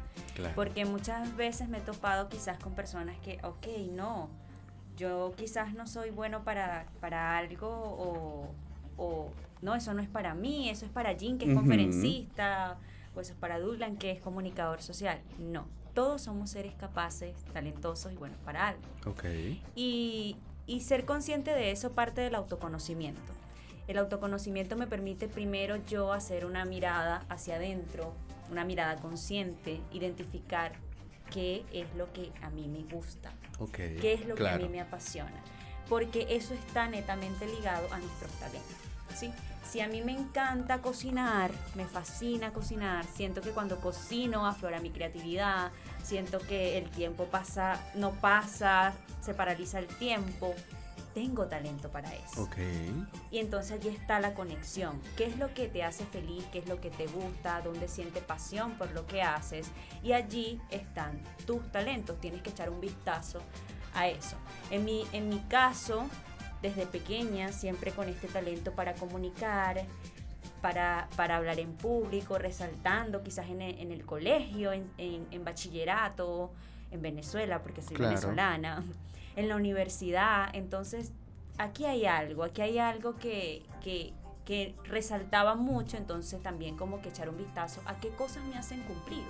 Porque 0.55 0.87
muchas 0.87 1.37
veces 1.37 1.69
me 1.69 1.79
he 1.79 1.81
topado 1.83 2.31
quizás 2.31 2.59
con 2.59 2.73
personas 2.75 3.19
que, 3.19 3.39
ok, 3.43 3.67
no, 3.93 4.31
yo 4.97 5.35
quizás 5.37 5.75
no 5.75 5.87
soy 5.87 6.11
bueno 6.11 6.43
para, 6.43 6.87
para 7.01 7.37
algo 7.37 7.69
o, 7.69 8.49
o 8.97 9.31
no, 9.61 9.75
eso 9.75 9.93
no 9.93 10.01
es 10.01 10.09
para 10.09 10.35
mí, 10.35 10.71
eso 10.71 10.87
es 10.87 10.91
para 10.91 11.13
Jean, 11.13 11.37
que 11.37 11.51
es 11.51 11.55
conferencista, 11.55 12.79
o 13.15 13.21
eso 13.21 13.35
es 13.35 13.39
para 13.39 13.59
Douglas, 13.59 13.91
que 13.99 14.13
es 14.13 14.23
comunicador 14.23 14.81
social. 14.81 15.21
No, 15.39 15.67
todos 15.93 16.23
somos 16.23 16.49
seres 16.49 16.75
capaces, 16.77 17.35
talentosos 17.53 18.11
y 18.11 18.17
buenos 18.17 18.39
para 18.39 18.69
algo. 18.69 18.83
Ok. 19.05 19.25
Y, 19.75 20.39
y 20.67 20.81
ser 20.81 21.05
consciente 21.05 21.51
de 21.51 21.73
eso 21.73 21.93
parte 21.93 22.23
del 22.23 22.35
autoconocimiento. 22.37 23.35
El 23.91 23.99
autoconocimiento 23.99 24.77
me 24.77 24.87
permite 24.87 25.27
primero 25.27 25.75
yo 25.75 26.13
hacer 26.13 26.47
una 26.47 26.65
mirada 26.65 27.25
hacia 27.29 27.57
adentro, 27.57 28.15
una 28.49 28.65
mirada 28.65 28.95
consciente, 28.95 29.81
identificar 29.91 30.75
qué 31.29 31.65
es 31.73 31.93
lo 31.97 32.13
que 32.13 32.31
a 32.41 32.51
mí 32.51 32.69
me 32.69 32.85
gusta, 32.85 33.33
okay, 33.59 33.97
qué 33.97 34.13
es 34.13 34.29
lo 34.29 34.37
que 34.37 34.49
a 34.49 34.59
mí 34.59 34.69
me 34.69 34.81
apasiona, 34.81 35.43
porque 35.89 36.25
eso 36.31 36.55
está 36.55 36.87
netamente 36.87 37.49
ligado 37.49 37.93
a 37.93 37.99
nuestros 37.99 38.31
talentos. 38.35 38.77
¿sí? 39.13 39.33
Si 39.69 39.81
a 39.81 39.89
mí 39.89 40.03
me 40.03 40.13
encanta 40.13 40.81
cocinar, 40.81 41.51
me 41.75 41.85
fascina 41.85 42.53
cocinar, 42.53 43.05
siento 43.07 43.41
que 43.41 43.51
cuando 43.51 43.81
cocino 43.81 44.47
aflora 44.47 44.79
mi 44.79 44.91
creatividad, 44.91 45.73
siento 46.05 46.39
que 46.39 46.79
el 46.79 46.89
tiempo 46.91 47.25
pasa, 47.25 47.81
no 47.97 48.13
pasa, 48.13 48.93
se 49.21 49.35
paraliza 49.35 49.81
el 49.81 49.89
tiempo, 49.89 50.55
tengo 51.15 51.47
talento 51.47 51.91
para 51.91 52.15
eso. 52.15 52.49
Y 53.31 53.39
entonces 53.39 53.73
allí 53.73 53.89
está 53.89 54.21
la 54.21 54.35
conexión. 54.35 55.01
¿Qué 55.17 55.25
es 55.25 55.39
lo 55.39 55.53
que 55.55 55.69
te 55.69 55.83
hace 55.83 56.05
feliz? 56.05 56.45
¿Qué 56.53 56.59
es 56.59 56.69
lo 56.69 56.81
que 56.81 56.91
te 56.91 57.07
gusta? 57.07 57.61
¿Dónde 57.63 57.89
sientes 57.89 58.23
pasión 58.23 58.73
por 58.75 58.91
lo 58.93 59.07
que 59.07 59.23
haces? 59.23 59.71
Y 60.03 60.13
allí 60.13 60.61
están 60.71 61.21
tus 61.47 61.71
talentos. 61.73 62.21
Tienes 62.21 62.43
que 62.43 62.51
echar 62.51 62.71
un 62.71 62.81
vistazo 62.81 63.41
a 63.95 64.09
eso. 64.09 64.37
En 64.71 64.85
mi, 64.85 65.05
en 65.13 65.29
mi 65.29 65.41
caso, 65.41 66.07
desde 66.63 66.87
pequeña, 66.87 67.53
siempre 67.53 67.93
con 67.93 68.09
este 68.09 68.29
talento 68.29 68.73
para 68.73 68.95
comunicar, 68.95 69.85
para, 70.61 71.09
para 71.17 71.37
hablar 71.37 71.59
en 71.59 71.73
público, 71.73 72.39
resaltando 72.39 73.23
quizás 73.23 73.49
en 73.49 73.63
el, 73.63 73.79
en 73.79 73.93
el 73.93 74.05
colegio, 74.05 74.73
en, 74.73 74.91
en, 74.99 75.45
bachillerato, 75.45 76.53
en 76.91 77.03
Venezuela, 77.03 77.63
porque 77.63 77.83
soy 77.83 77.97
venezolana, 77.97 78.85
en 79.41 79.49
la 79.49 79.57
universidad. 79.57 80.49
Entonces, 80.55 81.13
aquí 81.59 81.85
hay 81.85 82.07
algo, 82.07 82.45
aquí 82.45 82.63
hay 82.63 82.79
algo 82.79 83.17
que, 83.17 83.65
que, 83.83 84.13
que 84.45 84.75
resaltaba 84.85 85.55
mucho, 85.55 85.97
entonces 85.97 86.43
también 86.43 86.77
como 86.77 87.01
que 87.03 87.11
echar 87.11 87.29
un 87.29 87.37
vistazo 87.37 87.81
a 87.87 87.97
qué 87.97 88.09
cosas 88.11 88.43
me 88.45 88.57
hacen 88.57 88.83
cumplido. 88.83 89.29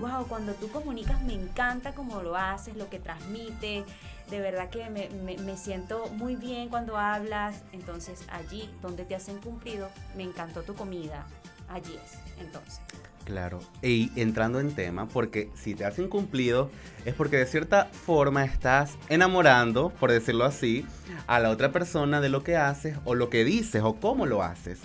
Wow, 0.00 0.26
cuando 0.28 0.54
tú 0.54 0.68
comunicas 0.70 1.22
me 1.22 1.34
encanta 1.34 1.94
cómo 1.94 2.22
lo 2.22 2.36
haces, 2.36 2.76
lo 2.76 2.88
que 2.88 2.98
transmite, 2.98 3.84
de 4.30 4.40
verdad 4.40 4.70
que 4.70 4.88
me, 4.90 5.08
me, 5.38 5.56
siento 5.56 6.08
muy 6.08 6.36
bien 6.36 6.68
cuando 6.68 6.96
hablas, 6.96 7.62
entonces 7.72 8.24
allí 8.30 8.70
donde 8.82 9.04
te 9.04 9.14
hacen 9.14 9.38
cumplido, 9.38 9.88
me 10.16 10.22
encantó 10.22 10.62
tu 10.62 10.74
comida, 10.74 11.26
allí 11.68 11.94
es, 11.94 12.18
entonces. 12.40 12.80
Claro, 13.26 13.58
y 13.82 14.12
entrando 14.14 14.60
en 14.60 14.72
tema, 14.72 15.08
porque 15.08 15.50
si 15.56 15.74
te 15.74 15.84
hacen 15.84 16.08
cumplido 16.08 16.70
es 17.04 17.12
porque 17.12 17.36
de 17.36 17.46
cierta 17.46 17.86
forma 17.86 18.44
estás 18.44 18.96
enamorando, 19.08 19.90
por 19.90 20.12
decirlo 20.12 20.44
así, 20.44 20.86
a 21.26 21.40
la 21.40 21.50
otra 21.50 21.72
persona 21.72 22.20
de 22.20 22.28
lo 22.28 22.44
que 22.44 22.56
haces 22.56 22.96
o 23.04 23.16
lo 23.16 23.28
que 23.28 23.44
dices 23.44 23.82
o 23.82 23.96
cómo 23.96 24.26
lo 24.26 24.44
haces. 24.44 24.78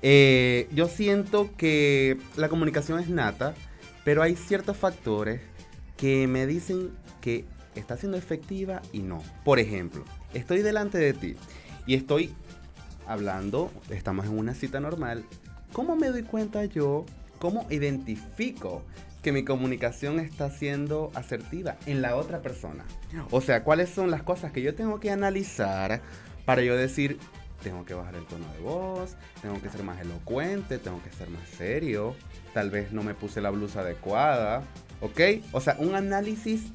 Eh, 0.00 0.70
yo 0.72 0.88
siento 0.88 1.50
que 1.58 2.16
la 2.34 2.48
comunicación 2.48 2.98
es 2.98 3.10
nata, 3.10 3.52
pero 4.04 4.22
hay 4.22 4.36
ciertos 4.36 4.78
factores 4.78 5.42
que 5.98 6.26
me 6.26 6.46
dicen 6.46 6.92
que 7.20 7.44
está 7.74 7.98
siendo 7.98 8.16
efectiva 8.16 8.80
y 8.94 9.00
no. 9.00 9.22
Por 9.44 9.58
ejemplo, 9.58 10.02
estoy 10.32 10.62
delante 10.62 10.96
de 10.96 11.12
ti 11.12 11.36
y 11.86 11.94
estoy 11.94 12.34
hablando, 13.06 13.70
estamos 13.90 14.24
en 14.24 14.38
una 14.38 14.54
cita 14.54 14.80
normal. 14.80 15.24
¿Cómo 15.74 15.94
me 15.94 16.08
doy 16.08 16.22
cuenta 16.22 16.64
yo? 16.64 17.04
¿Cómo 17.42 17.66
identifico 17.70 18.84
que 19.20 19.32
mi 19.32 19.42
comunicación 19.42 20.20
está 20.20 20.48
siendo 20.48 21.10
asertiva 21.16 21.76
en 21.86 22.00
la 22.00 22.14
otra 22.14 22.40
persona? 22.40 22.84
O 23.32 23.40
sea, 23.40 23.64
¿cuáles 23.64 23.90
son 23.90 24.12
las 24.12 24.22
cosas 24.22 24.52
que 24.52 24.62
yo 24.62 24.76
tengo 24.76 25.00
que 25.00 25.10
analizar 25.10 26.02
para 26.44 26.62
yo 26.62 26.76
decir, 26.76 27.18
tengo 27.60 27.84
que 27.84 27.94
bajar 27.94 28.14
el 28.14 28.26
tono 28.26 28.44
de 28.52 28.60
voz, 28.60 29.16
tengo 29.42 29.60
que 29.60 29.70
ser 29.70 29.82
más 29.82 30.00
elocuente, 30.00 30.78
tengo 30.78 31.02
que 31.02 31.10
ser 31.10 31.30
más 31.30 31.42
serio, 31.48 32.14
tal 32.54 32.70
vez 32.70 32.92
no 32.92 33.02
me 33.02 33.12
puse 33.12 33.40
la 33.40 33.50
blusa 33.50 33.80
adecuada, 33.80 34.62
¿ok? 35.00 35.20
O 35.50 35.60
sea, 35.60 35.74
un 35.80 35.96
análisis 35.96 36.66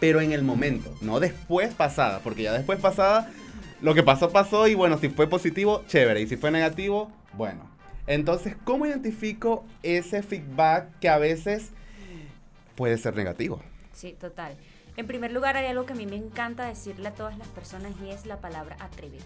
pero 0.00 0.20
en 0.20 0.32
el 0.32 0.42
momento, 0.42 0.94
no 1.00 1.18
después 1.18 1.72
pasada, 1.72 2.20
porque 2.22 2.42
ya 2.42 2.52
después 2.52 2.78
pasada, 2.78 3.30
lo 3.80 3.94
que 3.94 4.02
pasó, 4.02 4.28
pasó 4.28 4.68
y 4.68 4.74
bueno, 4.74 4.98
si 4.98 5.08
fue 5.08 5.28
positivo, 5.28 5.82
chévere, 5.88 6.20
y 6.20 6.26
si 6.26 6.36
fue 6.36 6.50
negativo, 6.50 7.10
bueno. 7.32 7.73
Entonces, 8.06 8.56
¿cómo 8.64 8.86
identifico 8.86 9.64
ese 9.82 10.22
feedback 10.22 10.98
que 10.98 11.08
a 11.08 11.18
veces 11.18 11.70
puede 12.74 12.98
ser 12.98 13.16
negativo? 13.16 13.62
Sí, 13.92 14.12
total. 14.12 14.56
En 14.96 15.06
primer 15.06 15.32
lugar, 15.32 15.56
hay 15.56 15.66
algo 15.66 15.86
que 15.86 15.94
a 15.94 15.96
mí 15.96 16.06
me 16.06 16.16
encanta 16.16 16.66
decirle 16.66 17.08
a 17.08 17.14
todas 17.14 17.36
las 17.38 17.48
personas 17.48 17.92
y 18.04 18.10
es 18.10 18.26
la 18.26 18.40
palabra 18.40 18.76
atrévete. 18.80 19.24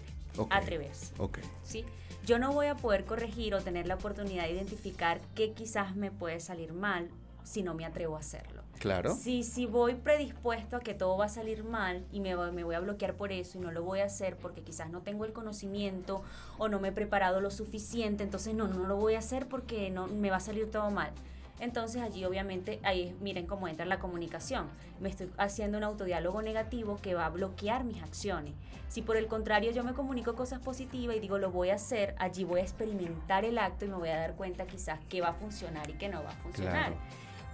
Atreverse. 0.49 1.13
Ok. 1.17 1.39
¿Sí? 1.63 1.83
Yo 2.25 2.39
no 2.39 2.53
voy 2.53 2.67
a 2.67 2.75
poder 2.75 3.03
corregir 3.05 3.53
o 3.55 3.61
tener 3.61 3.87
la 3.87 3.95
oportunidad 3.95 4.43
de 4.43 4.51
identificar 4.51 5.19
qué 5.35 5.51
quizás 5.51 5.95
me 5.95 6.11
puede 6.11 6.39
salir 6.39 6.71
mal 6.71 7.09
si 7.43 7.61
no 7.61 7.73
me 7.73 7.85
atrevo 7.85 8.15
a 8.15 8.19
hacerlo. 8.19 8.58
Claro. 8.79 9.13
Si, 9.13 9.43
si 9.43 9.65
voy 9.65 9.95
predispuesto 9.95 10.77
a 10.77 10.79
que 10.79 10.93
todo 10.93 11.17
va 11.17 11.25
a 11.25 11.29
salir 11.29 11.65
mal 11.65 12.05
y 12.13 12.21
me, 12.21 12.35
me 12.51 12.63
voy 12.63 12.75
a 12.75 12.79
bloquear 12.79 13.13
por 13.13 13.33
eso 13.33 13.57
y 13.57 13.61
no 13.61 13.71
lo 13.71 13.83
voy 13.83 13.99
a 13.99 14.05
hacer 14.05 14.37
porque 14.37 14.61
quizás 14.61 14.89
no 14.89 15.01
tengo 15.01 15.25
el 15.25 15.33
conocimiento 15.33 16.23
o 16.57 16.69
no 16.69 16.79
me 16.79 16.87
he 16.87 16.91
preparado 16.93 17.41
lo 17.41 17.51
suficiente, 17.51 18.23
entonces 18.23 18.55
no, 18.55 18.67
no 18.67 18.87
lo 18.87 18.95
voy 18.95 19.15
a 19.15 19.19
hacer 19.19 19.47
porque 19.47 19.89
no 19.89 20.07
me 20.07 20.29
va 20.31 20.37
a 20.37 20.41
salir 20.41 20.71
todo 20.71 20.89
mal. 20.91 21.11
Entonces 21.59 22.01
allí 22.01 22.23
obviamente, 22.23 22.79
ahí 22.83 23.13
miren 23.19 23.45
cómo 23.45 23.67
entra 23.67 23.85
la 23.85 23.99
comunicación. 23.99 24.67
Me 25.01 25.09
estoy 25.09 25.29
haciendo 25.37 25.77
un 25.77 25.83
autodiálogo 25.83 26.41
negativo 26.41 26.99
que 27.01 27.15
va 27.15 27.25
a 27.25 27.29
bloquear 27.29 27.83
mis 27.83 28.01
acciones. 28.01 28.53
Si 28.87 29.01
por 29.01 29.17
el 29.17 29.27
contrario 29.27 29.71
yo 29.71 29.83
me 29.83 29.93
comunico 29.93 30.35
cosas 30.35 30.59
positivas 30.59 31.17
y 31.17 31.19
digo 31.19 31.37
lo 31.37 31.51
voy 31.51 31.69
a 31.69 31.75
hacer, 31.75 32.15
allí 32.17 32.45
voy 32.45 32.61
a 32.61 32.63
experimentar 32.63 33.43
el 33.43 33.57
acto 33.57 33.83
y 33.83 33.89
me 33.89 33.95
voy 33.95 34.09
a 34.09 34.17
dar 34.17 34.35
cuenta 34.35 34.65
quizás 34.65 34.99
que 35.09 35.19
va 35.19 35.29
a 35.29 35.33
funcionar 35.33 35.89
y 35.89 35.93
que 35.93 36.07
no 36.07 36.23
va 36.23 36.29
a 36.29 36.35
funcionar. 36.35 36.93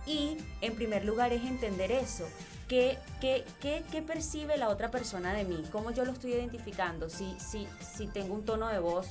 Y 0.06 0.38
en 0.62 0.76
primer 0.76 1.06
lugar 1.06 1.34
es 1.34 1.44
entender 1.44 1.91
eso. 1.91 2.26
¿Qué, 2.68 2.98
qué, 3.22 3.46
qué, 3.62 3.84
qué 3.91 4.02
percibe 4.02 4.58
la 4.58 4.70
otra 4.70 4.89
persona 4.89 5.34
de 5.34 5.44
mí? 5.44 5.63
¿Cómo 5.72 5.91
yo 5.91 6.04
lo 6.04 6.12
estoy 6.12 6.34
identificando? 6.34 7.10
Si, 7.10 7.36
si, 7.39 7.68
si 7.80 8.08
tengo 8.08 8.34
un 8.34 8.44
tono 8.44 8.68
de 8.70 8.80
voz 8.80 9.08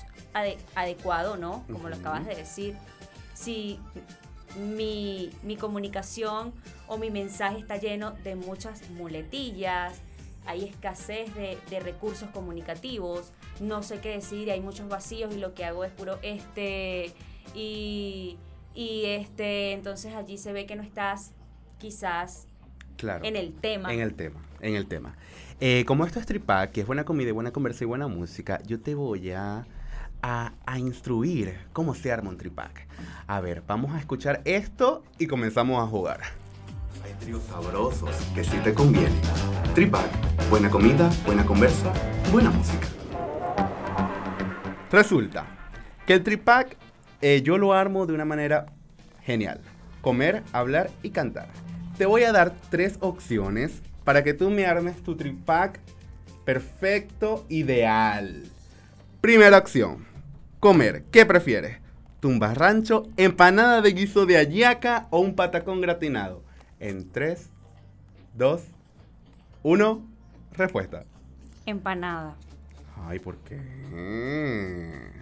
adecuado, 0.74 1.36
¿no? 1.36 1.64
Como 1.70 1.88
lo 1.88 1.96
acabas 1.96 2.26
de 2.26 2.34
decir. 2.34 2.76
Si 3.32 3.78
mi, 4.56 5.30
mi 5.42 5.56
comunicación 5.56 6.52
o 6.88 6.98
mi 6.98 7.10
mensaje 7.10 7.58
está 7.58 7.76
lleno 7.76 8.12
de 8.24 8.34
muchas 8.34 8.88
muletillas, 8.90 10.00
hay 10.46 10.64
escasez 10.64 11.34
de, 11.34 11.58
de, 11.70 11.80
recursos 11.80 12.28
comunicativos, 12.30 13.32
no 13.60 13.82
sé 13.82 14.00
qué 14.00 14.10
decir, 14.10 14.50
hay 14.50 14.60
muchos 14.60 14.88
vacíos 14.88 15.34
y 15.34 15.38
lo 15.38 15.54
que 15.54 15.64
hago 15.64 15.84
es 15.84 15.92
puro 15.92 16.18
este 16.22 17.14
y 17.54 18.36
y 18.74 19.04
este 19.06 19.72
entonces 19.72 20.14
allí 20.14 20.36
se 20.36 20.52
ve 20.52 20.66
que 20.66 20.76
no 20.76 20.82
estás 20.82 21.32
quizás 21.78 22.46
claro, 22.96 23.24
en 23.24 23.36
el 23.36 23.54
tema. 23.54 23.92
En 23.92 24.00
el 24.00 24.14
tema, 24.14 24.40
en 24.60 24.74
el 24.74 24.86
tema. 24.86 25.16
Eh, 25.60 25.84
como 25.86 26.04
esto 26.04 26.18
es 26.18 26.26
tripac, 26.26 26.72
que 26.72 26.80
es 26.80 26.86
buena 26.86 27.04
comida, 27.04 27.32
buena 27.32 27.52
conversa 27.52 27.84
y 27.84 27.86
buena 27.86 28.08
música, 28.08 28.60
yo 28.66 28.80
te 28.80 28.94
voy 28.94 29.30
a, 29.30 29.64
a, 30.22 30.52
a, 30.66 30.78
instruir 30.78 31.56
cómo 31.72 31.94
se 31.94 32.10
arma 32.10 32.30
un 32.30 32.36
tripac. 32.36 32.86
A 33.26 33.40
ver, 33.40 33.62
vamos 33.66 33.94
a 33.94 34.00
escuchar 34.00 34.42
esto 34.44 35.04
y 35.18 35.26
comenzamos 35.26 35.82
a 35.82 35.86
jugar. 35.86 36.20
Hay 37.04 37.12
tríos 37.20 37.44
sabrosos 37.44 38.10
que 38.34 38.42
sí 38.42 38.56
te 38.64 38.74
convienen. 38.74 39.20
Tripac, 39.74 40.10
buena 40.50 40.68
comida, 40.68 41.10
buena 41.24 41.44
conversa, 41.44 41.92
buena 42.32 42.50
música. 42.50 42.88
Resulta 44.90 45.46
que 46.06 46.14
el 46.14 46.22
tripac 46.22 46.76
eh, 47.26 47.40
yo 47.40 47.56
lo 47.56 47.72
armo 47.72 48.04
de 48.04 48.12
una 48.12 48.26
manera 48.26 48.66
genial. 49.22 49.58
Comer, 50.02 50.42
hablar 50.52 50.90
y 51.02 51.08
cantar. 51.08 51.48
Te 51.96 52.04
voy 52.04 52.24
a 52.24 52.32
dar 52.32 52.52
tres 52.68 52.98
opciones 53.00 53.80
para 54.04 54.22
que 54.22 54.34
tú 54.34 54.50
me 54.50 54.66
armes 54.66 55.02
tu 55.02 55.16
tripac 55.16 55.80
perfecto, 56.44 57.46
ideal. 57.48 58.42
Primera 59.22 59.56
opción. 59.56 60.04
Comer. 60.60 61.04
¿Qué 61.10 61.24
prefieres? 61.24 61.78
Tumba 62.20 62.52
rancho, 62.52 63.04
empanada 63.16 63.80
de 63.80 63.92
guiso 63.92 64.26
de 64.26 64.36
ayaca 64.36 65.06
o 65.08 65.20
un 65.20 65.34
patacón 65.34 65.80
gratinado. 65.80 66.44
En 66.78 67.10
3, 67.10 67.48
2, 68.34 68.62
1. 69.62 70.06
Respuesta. 70.52 71.06
Empanada. 71.64 72.36
Ay, 73.06 73.18
¿por 73.18 73.36
qué? 73.38 73.58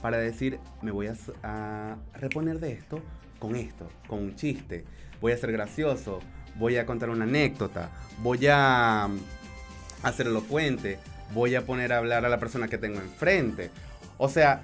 para 0.01 0.19
decir, 0.19 0.59
me 0.83 0.91
voy 0.91 1.07
a, 1.07 1.15
a, 1.43 1.97
reponer 2.15 2.59
de 2.59 2.73
esto 2.73 3.01
con 3.39 3.57
esto, 3.57 3.89
con 4.09 4.19
un 4.21 4.37
chiste, 4.37 4.85
voy 5.21 5.33
a 5.33 5.37
ser 5.37 5.53
gracioso, 5.53 6.21
voy 6.59 6.77
a 6.77 6.87
contar 6.87 7.11
una 7.11 7.25
anécdota, 7.25 7.91
voy 8.23 8.47
a 8.49 9.09
hacer 10.03 10.27
elocuente, 10.27 10.99
voy 11.33 11.55
a 11.55 11.65
poner 11.65 11.93
a 11.93 11.99
hablar 11.99 12.25
a 12.25 12.29
la 12.29 12.39
persona 12.39 12.69
que 12.69 12.79
tengo 12.79 13.01
enfrente. 13.01 13.71
O 14.19 14.29
sea, 14.29 14.63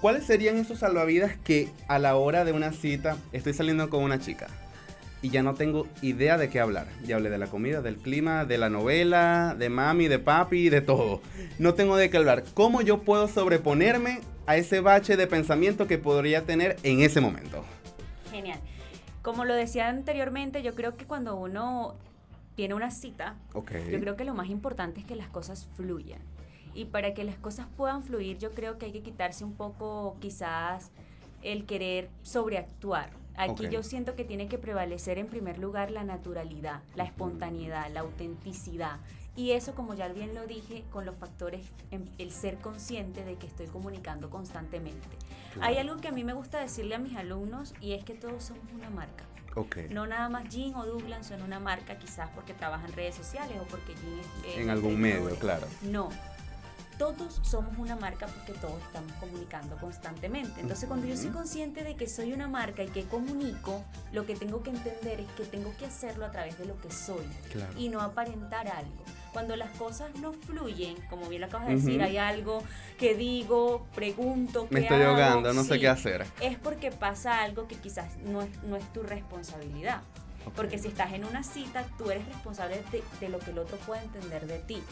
¿cuáles 0.00 0.24
serían 0.24 0.56
esos 0.56 0.78
salvavidas 0.78 1.36
que 1.38 1.68
a 1.88 1.98
la 1.98 2.16
hora 2.16 2.44
de 2.44 2.52
una 2.52 2.72
cita 2.72 3.16
estoy 3.32 3.52
saliendo 3.52 3.90
con 3.90 4.02
una 4.02 4.18
chica? 4.18 4.48
Y 5.22 5.30
ya 5.30 5.42
no 5.42 5.54
tengo 5.54 5.86
idea 6.02 6.38
de 6.38 6.48
qué 6.48 6.60
hablar. 6.60 6.86
Ya 7.04 7.16
hablé 7.16 7.30
de 7.30 7.38
la 7.38 7.46
comida, 7.46 7.82
del 7.82 7.96
clima, 7.96 8.44
de 8.44 8.58
la 8.58 8.70
novela, 8.70 9.54
de 9.58 9.68
mami, 9.68 10.08
de 10.08 10.18
papi, 10.18 10.70
de 10.70 10.80
todo. 10.80 11.20
No 11.58 11.74
tengo 11.74 11.96
de 11.96 12.10
qué 12.10 12.16
hablar. 12.16 12.44
¿Cómo 12.54 12.80
yo 12.80 13.02
puedo 13.02 13.28
sobreponerme 13.28 14.20
a 14.46 14.56
ese 14.56 14.80
bache 14.80 15.16
de 15.16 15.26
pensamiento 15.26 15.86
que 15.86 15.98
podría 15.98 16.44
tener 16.46 16.76
en 16.82 17.00
ese 17.00 17.20
momento? 17.20 17.64
Genial. 18.30 18.60
Como 19.22 19.44
lo 19.44 19.54
decía 19.54 19.88
anteriormente, 19.88 20.62
yo 20.62 20.74
creo 20.74 20.96
que 20.96 21.04
cuando 21.04 21.36
uno 21.36 21.96
tiene 22.54 22.74
una 22.74 22.90
cita, 22.90 23.36
okay. 23.52 23.90
yo 23.90 24.00
creo 24.00 24.16
que 24.16 24.24
lo 24.24 24.34
más 24.34 24.48
importante 24.48 25.00
es 25.00 25.06
que 25.06 25.16
las 25.16 25.28
cosas 25.28 25.68
fluyan. 25.76 26.20
Y 26.72 26.86
para 26.86 27.12
que 27.12 27.24
las 27.24 27.36
cosas 27.36 27.66
puedan 27.76 28.02
fluir, 28.02 28.38
yo 28.38 28.52
creo 28.52 28.78
que 28.78 28.86
hay 28.86 28.92
que 28.92 29.02
quitarse 29.02 29.44
un 29.44 29.54
poco 29.54 30.16
quizás 30.20 30.90
el 31.42 31.66
querer 31.66 32.08
sobreactuar 32.22 33.19
Aquí 33.40 33.52
okay. 33.52 33.70
yo 33.70 33.82
siento 33.82 34.16
que 34.16 34.24
tiene 34.24 34.48
que 34.48 34.58
prevalecer 34.58 35.18
en 35.18 35.26
primer 35.26 35.58
lugar 35.58 35.90
la 35.90 36.04
naturalidad, 36.04 36.82
la 36.94 37.04
espontaneidad, 37.04 37.90
la 37.90 38.00
autenticidad. 38.00 38.98
Y 39.34 39.52
eso, 39.52 39.74
como 39.74 39.94
ya 39.94 40.08
bien 40.08 40.34
lo 40.34 40.46
dije, 40.46 40.84
con 40.90 41.06
los 41.06 41.16
factores, 41.16 41.66
el 42.18 42.30
ser 42.32 42.58
consciente 42.58 43.24
de 43.24 43.36
que 43.36 43.46
estoy 43.46 43.66
comunicando 43.66 44.28
constantemente. 44.28 45.08
Claro. 45.54 45.68
Hay 45.68 45.78
algo 45.78 45.96
que 45.96 46.08
a 46.08 46.12
mí 46.12 46.24
me 46.24 46.34
gusta 46.34 46.60
decirle 46.60 46.96
a 46.96 46.98
mis 46.98 47.16
alumnos 47.16 47.72
y 47.80 47.92
es 47.92 48.04
que 48.04 48.14
todos 48.14 48.44
somos 48.44 48.64
una 48.74 48.90
marca. 48.90 49.24
Okay. 49.54 49.88
No 49.88 50.06
nada 50.06 50.28
más 50.28 50.48
Jean 50.48 50.74
o 50.76 50.86
Douglas 50.86 51.26
son 51.26 51.42
una 51.42 51.58
marca 51.58 51.98
quizás 51.98 52.28
porque 52.34 52.54
trabajan 52.54 52.92
redes 52.92 53.16
sociales 53.16 53.56
o 53.60 53.64
porque 53.64 53.94
Jean 53.94 54.20
es... 54.20 54.58
Eh, 54.58 54.62
en 54.62 54.70
algún 54.70 55.00
medio, 55.00 55.34
claro. 55.36 55.66
No, 55.82 56.10
todos 57.00 57.40
somos 57.40 57.78
una 57.78 57.96
marca 57.96 58.26
porque 58.26 58.52
todos 58.60 58.78
estamos 58.82 59.10
comunicando 59.12 59.74
constantemente. 59.78 60.60
Entonces, 60.60 60.86
cuando 60.86 61.06
yo 61.06 61.16
soy 61.16 61.30
consciente 61.30 61.82
de 61.82 61.96
que 61.96 62.06
soy 62.06 62.34
una 62.34 62.46
marca 62.46 62.82
y 62.82 62.88
que 62.88 63.04
comunico, 63.04 63.82
lo 64.12 64.26
que 64.26 64.36
tengo 64.36 64.62
que 64.62 64.68
entender 64.68 65.18
es 65.20 65.26
que 65.28 65.44
tengo 65.44 65.74
que 65.78 65.86
hacerlo 65.86 66.26
a 66.26 66.30
través 66.30 66.58
de 66.58 66.66
lo 66.66 66.78
que 66.78 66.90
soy 66.90 67.24
claro. 67.50 67.72
y 67.78 67.88
no 67.88 68.02
aparentar 68.02 68.68
algo. 68.68 69.02
Cuando 69.32 69.56
las 69.56 69.70
cosas 69.78 70.14
no 70.20 70.34
fluyen, 70.34 70.94
como 71.08 71.26
bien 71.30 71.40
lo 71.40 71.46
acabas 71.46 71.68
de 71.68 71.76
decir, 71.76 72.02
hay 72.02 72.18
algo 72.18 72.62
que 72.98 73.14
digo, 73.14 73.86
pregunto, 73.94 74.66
Me 74.68 74.80
estoy 74.80 75.00
ahogando, 75.00 75.54
no 75.54 75.64
sé 75.64 75.80
qué 75.80 75.88
hacer. 75.88 76.26
Es 76.42 76.58
porque 76.58 76.90
pasa 76.90 77.40
algo 77.40 77.66
que 77.66 77.76
quizás 77.76 78.18
no 78.18 78.42
es, 78.42 78.62
no 78.64 78.76
es 78.76 78.84
tu 78.92 79.02
responsabilidad. 79.02 80.02
Porque 80.54 80.78
si 80.78 80.88
estás 80.88 81.14
en 81.14 81.24
una 81.24 81.44
cita, 81.44 81.86
tú 81.96 82.10
eres 82.10 82.26
responsable 82.26 82.82
de, 82.92 83.02
de 83.20 83.28
lo 83.30 83.38
que 83.38 83.52
el 83.52 83.58
otro 83.58 83.78
puede 83.78 84.02
entender 84.02 84.46
de 84.46 84.58
ti. 84.58 84.82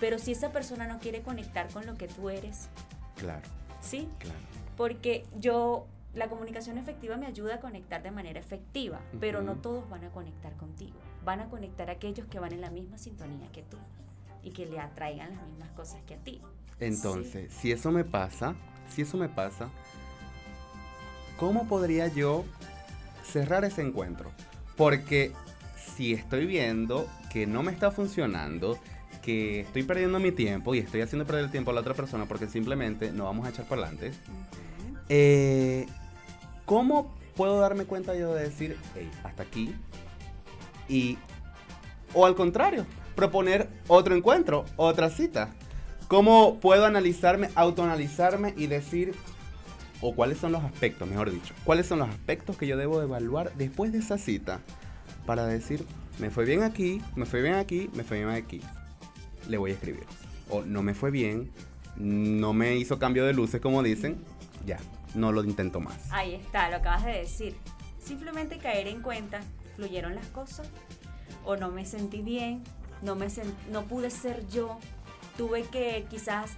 Pero 0.00 0.18
si 0.18 0.32
esa 0.32 0.50
persona 0.52 0.86
no 0.86 0.98
quiere 0.98 1.22
conectar 1.22 1.68
con 1.72 1.86
lo 1.86 1.94
que 1.94 2.08
tú 2.08 2.30
eres. 2.30 2.68
Claro. 3.16 3.42
¿Sí? 3.80 4.08
Claro. 4.18 4.38
Porque 4.76 5.24
yo 5.38 5.86
la 6.14 6.28
comunicación 6.28 6.78
efectiva 6.78 7.16
me 7.16 7.26
ayuda 7.26 7.56
a 7.56 7.60
conectar 7.60 8.02
de 8.02 8.10
manera 8.10 8.38
efectiva, 8.38 9.00
pero 9.20 9.42
no 9.42 9.56
todos 9.56 9.88
van 9.88 10.04
a 10.04 10.10
conectar 10.10 10.56
contigo. 10.56 10.96
Van 11.24 11.40
a 11.40 11.46
conectar 11.46 11.90
a 11.90 11.94
aquellos 11.94 12.26
que 12.26 12.38
van 12.38 12.52
en 12.52 12.60
la 12.60 12.70
misma 12.70 12.98
sintonía 12.98 13.48
que 13.52 13.62
tú 13.62 13.78
y 14.42 14.50
que 14.50 14.66
le 14.66 14.78
atraigan 14.78 15.34
las 15.34 15.46
mismas 15.46 15.70
cosas 15.70 16.02
que 16.06 16.14
a 16.14 16.18
ti. 16.18 16.40
Entonces, 16.80 17.52
si 17.52 17.72
eso 17.72 17.90
me 17.90 18.04
pasa, 18.04 18.54
si 18.88 19.02
eso 19.02 19.16
me 19.16 19.28
pasa, 19.28 19.70
¿cómo 21.38 21.66
podría 21.66 22.08
yo 22.08 22.44
cerrar 23.24 23.64
ese 23.64 23.82
encuentro? 23.82 24.30
Porque 24.76 25.32
si 25.76 26.12
estoy 26.12 26.46
viendo 26.46 27.08
que 27.32 27.46
no 27.46 27.62
me 27.62 27.72
está 27.72 27.90
funcionando, 27.90 28.78
que 29.24 29.60
estoy 29.60 29.82
perdiendo 29.84 30.18
mi 30.18 30.32
tiempo 30.32 30.74
y 30.74 30.78
estoy 30.78 31.00
haciendo 31.00 31.26
perder 31.26 31.44
el 31.44 31.50
tiempo 31.50 31.70
a 31.70 31.74
la 31.74 31.80
otra 31.80 31.94
persona 31.94 32.26
porque 32.26 32.46
simplemente 32.46 33.12
no 33.12 33.24
vamos 33.24 33.46
a 33.46 33.50
echar 33.50 33.66
para 33.66 33.82
adelante, 33.82 34.12
eh, 35.08 35.86
¿Cómo 36.64 37.14
puedo 37.36 37.60
darme 37.60 37.84
cuenta 37.84 38.14
yo 38.14 38.34
de 38.34 38.44
decir, 38.44 38.78
hey, 38.94 39.10
hasta 39.22 39.42
aquí? 39.42 39.74
Y, 40.88 41.18
o 42.14 42.24
al 42.24 42.34
contrario, 42.34 42.86
proponer 43.14 43.68
otro 43.86 44.14
encuentro, 44.16 44.64
otra 44.76 45.10
cita. 45.10 45.50
¿Cómo 46.08 46.58
puedo 46.60 46.86
analizarme, 46.86 47.50
autoanalizarme 47.54 48.54
y 48.56 48.66
decir, 48.66 49.14
o 50.00 50.14
cuáles 50.14 50.38
son 50.38 50.52
los 50.52 50.62
aspectos, 50.62 51.08
mejor 51.08 51.30
dicho, 51.30 51.54
cuáles 51.64 51.86
son 51.86 51.98
los 51.98 52.08
aspectos 52.08 52.56
que 52.56 52.66
yo 52.66 52.76
debo 52.76 53.02
evaluar 53.02 53.52
después 53.56 53.92
de 53.92 53.98
esa 53.98 54.16
cita 54.16 54.60
para 55.26 55.46
decir, 55.46 55.84
me 56.18 56.30
fue 56.30 56.44
bien 56.44 56.62
aquí, 56.62 57.02
me 57.16 57.26
fue 57.26 57.42
bien 57.42 57.54
aquí, 57.54 57.90
me 57.94 58.04
fue 58.04 58.18
bien 58.18 58.30
aquí. 58.30 58.60
Le 59.48 59.58
voy 59.58 59.72
a 59.72 59.74
escribir. 59.74 60.04
O 60.48 60.62
no 60.62 60.82
me 60.82 60.94
fue 60.94 61.10
bien, 61.10 61.50
no 61.96 62.52
me 62.52 62.76
hizo 62.76 62.98
cambio 62.98 63.24
de 63.24 63.32
luces 63.32 63.60
como 63.60 63.82
dicen, 63.82 64.18
ya, 64.64 64.78
no 65.14 65.32
lo 65.32 65.44
intento 65.44 65.80
más. 65.80 65.96
Ahí 66.10 66.34
está, 66.34 66.70
lo 66.70 66.76
acabas 66.76 67.04
de 67.04 67.12
decir. 67.12 67.56
Simplemente 67.98 68.58
caer 68.58 68.88
en 68.88 69.00
cuenta, 69.00 69.40
fluyeron 69.76 70.14
las 70.14 70.26
cosas 70.26 70.68
o 71.44 71.56
no 71.56 71.70
me 71.70 71.84
sentí 71.84 72.22
bien, 72.22 72.62
no, 73.02 73.14
me 73.14 73.28
no 73.70 73.84
pude 73.84 74.10
ser 74.10 74.46
yo, 74.48 74.78
tuve 75.36 75.64
que 75.64 76.06
quizás 76.10 76.52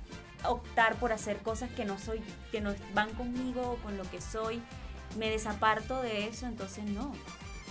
optar 0.45 0.97
por 0.97 1.13
hacer 1.13 1.39
cosas 1.39 1.71
que 1.71 1.85
no 1.85 1.99
soy, 1.99 2.21
que 2.53 2.61
no 2.61 2.75
van 2.95 3.11
conmigo 3.15 3.73
o 3.73 3.77
con 3.77 3.97
lo 3.97 4.09
que 4.11 4.21
soy, 4.21 4.63
me 5.19 5.31
desaparto 5.31 6.03
de 6.03 6.27
eso, 6.29 6.47
entonces 6.47 6.85
no, 6.85 7.13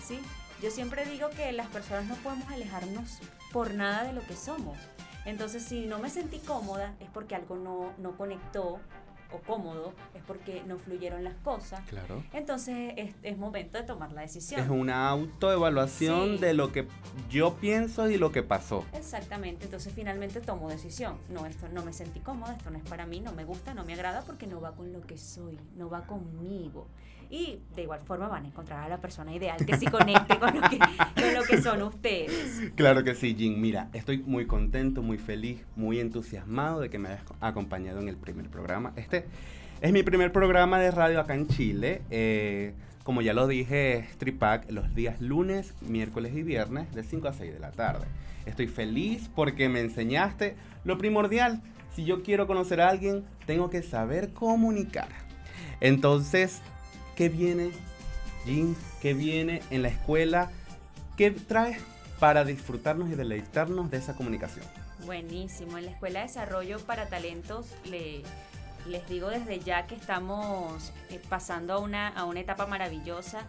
¿sí? 0.06 0.20
Yo 0.62 0.72
siempre 0.72 1.06
digo 1.06 1.30
que 1.30 1.52
las 1.52 1.68
personas 1.68 2.06
no 2.06 2.16
podemos 2.16 2.50
alejarnos 2.50 3.20
por 3.52 3.74
nada 3.74 4.04
de 4.04 4.14
lo 4.14 4.22
que 4.26 4.36
somos. 4.36 4.78
Entonces, 5.26 5.64
si 5.64 5.86
no 5.86 6.00
me 6.00 6.10
sentí 6.10 6.40
cómoda, 6.40 6.96
es 7.00 7.10
porque 7.10 7.36
algo 7.36 7.56
no, 7.56 7.94
no 7.98 8.16
conectó 8.16 8.80
o 9.32 9.40
cómodo 9.40 9.94
es 10.14 10.24
porque 10.24 10.64
no 10.66 10.78
fluyeron 10.78 11.24
las 11.24 11.36
cosas. 11.36 11.82
Claro. 11.88 12.24
Entonces 12.34 13.14
es, 13.24 13.38
momento 13.38 13.78
de 13.78 13.84
tomar 13.84 14.12
la 14.12 14.22
decisión. 14.22 14.62
Es 14.62 14.70
una 14.70 15.10
autoevaluación 15.10 16.40
de 16.40 16.54
lo 16.54 16.72
que 16.72 16.88
yo 17.30 17.56
pienso 17.56 18.10
y 18.10 18.18
lo 18.18 18.32
que 18.32 18.44
pasó. 18.44 18.86
Exactamente. 18.94 19.66
Entonces 19.66 19.94
finalmente 19.94 20.42
tomo 20.42 20.70
decisión. 20.70 21.18
No, 21.30 21.46
esto 21.46 21.68
no 21.70 21.84
me 21.84 21.94
sentí 21.94 22.20
cómoda, 22.20 22.54
esto 22.56 22.70
no 22.70 22.78
es 22.78 22.84
para 22.84 23.06
mí, 23.06 23.20
no 23.20 23.34
me 23.34 23.44
gusta, 23.44 23.74
no 23.74 23.84
me 23.84 23.94
agrada 23.94 24.24
porque 24.24 24.48
no 24.48 24.62
va 24.62 24.74
con 24.74 24.94
lo 24.94 25.02
que 25.02 25.18
soy, 25.18 25.60
no 25.76 25.90
va 25.90 26.06
conmigo. 26.06 26.88
Y 27.30 27.60
de 27.76 27.84
igual 27.84 28.02
forma 28.02 28.28
van 28.28 28.46
a 28.46 28.48
encontrar 28.48 28.84
a 28.84 28.90
la 28.90 29.00
persona 29.00 29.34
ideal 29.34 29.58
que 29.66 29.78
sí 29.78 29.86
conecte 29.86 30.38
con 30.40 30.54
lo 30.56 31.44
que, 31.44 31.62
son 31.62 31.82
ustedes. 31.84 32.72
Claro 32.76 33.04
que 33.04 33.16
sí, 33.16 33.36
Jin. 33.38 33.62
Mira, 33.62 33.90
estoy 33.94 34.20
muy 34.20 34.46
contento, 34.46 35.02
muy 35.02 35.18
feliz, 35.18 35.64
muy 35.76 36.00
entusiasmado 36.00 36.80
de 36.82 36.90
que 36.90 37.00
me 37.00 37.10
hayas 37.10 37.24
acompañado 37.42 38.00
en 38.00 38.10
el 38.10 38.18
primer 38.18 38.50
programa. 38.50 38.94
Este 38.96 39.26
es 39.82 39.92
mi 39.92 40.04
primer 40.04 40.32
programa 40.32 40.80
de 40.80 40.92
radio 40.92 41.20
acá 41.20 41.34
en 41.36 41.48
Chile. 41.48 42.02
Eh, 42.10 42.74
como 43.04 43.22
ya 43.22 43.34
lo 43.34 43.48
dije, 43.48 44.08
Stripac 44.14 44.72
los 44.72 44.96
días 44.96 45.22
lunes, 45.22 45.74
miércoles 45.82 46.34
y 46.36 46.42
viernes 46.42 46.94
de 46.94 47.04
5 47.04 47.28
a 47.28 47.34
6 47.34 47.54
de 47.54 47.60
la 47.60 47.72
tarde. 47.72 48.06
Estoy 48.46 48.68
feliz 48.68 49.30
porque 49.36 49.70
me 49.70 49.80
enseñaste 49.80 50.56
lo 50.84 50.98
primordial. 50.98 51.62
Si 51.96 52.04
yo 52.04 52.24
quiero 52.24 52.48
conocer 52.48 52.82
a 52.82 52.90
alguien, 52.90 53.24
tengo 53.46 53.70
que 53.70 53.82
saber 53.82 54.34
comunicar. 54.34 55.10
Entonces, 55.82 56.62
¿Qué 57.16 57.30
viene, 57.30 57.72
Jim? 58.44 58.76
¿Qué 59.02 59.14
viene 59.14 59.62
en 59.70 59.84
la 59.84 59.88
escuela? 59.88 60.52
¿Qué 61.16 61.32
traes 61.32 61.82
para 62.20 62.44
disfrutarnos 62.44 63.10
y 63.10 63.16
deleitarnos 63.16 63.90
de 63.90 63.98
esa 63.98 64.16
comunicación? 64.16 64.66
Buenísimo. 65.06 65.78
En 65.78 65.86
la 65.86 65.92
Escuela 65.92 66.20
de 66.20 66.28
Desarrollo 66.28 66.80
para 66.80 67.08
Talentos 67.08 67.68
les 67.86 69.08
digo 69.08 69.30
desde 69.30 69.60
ya 69.60 69.88
que 69.88 69.96
estamos 69.96 70.92
eh, 71.10 71.22
pasando 71.30 71.76
a 71.76 71.80
una, 71.80 72.10
a 72.10 72.26
una 72.26 72.42
etapa 72.42 72.66
maravillosa. 72.66 73.44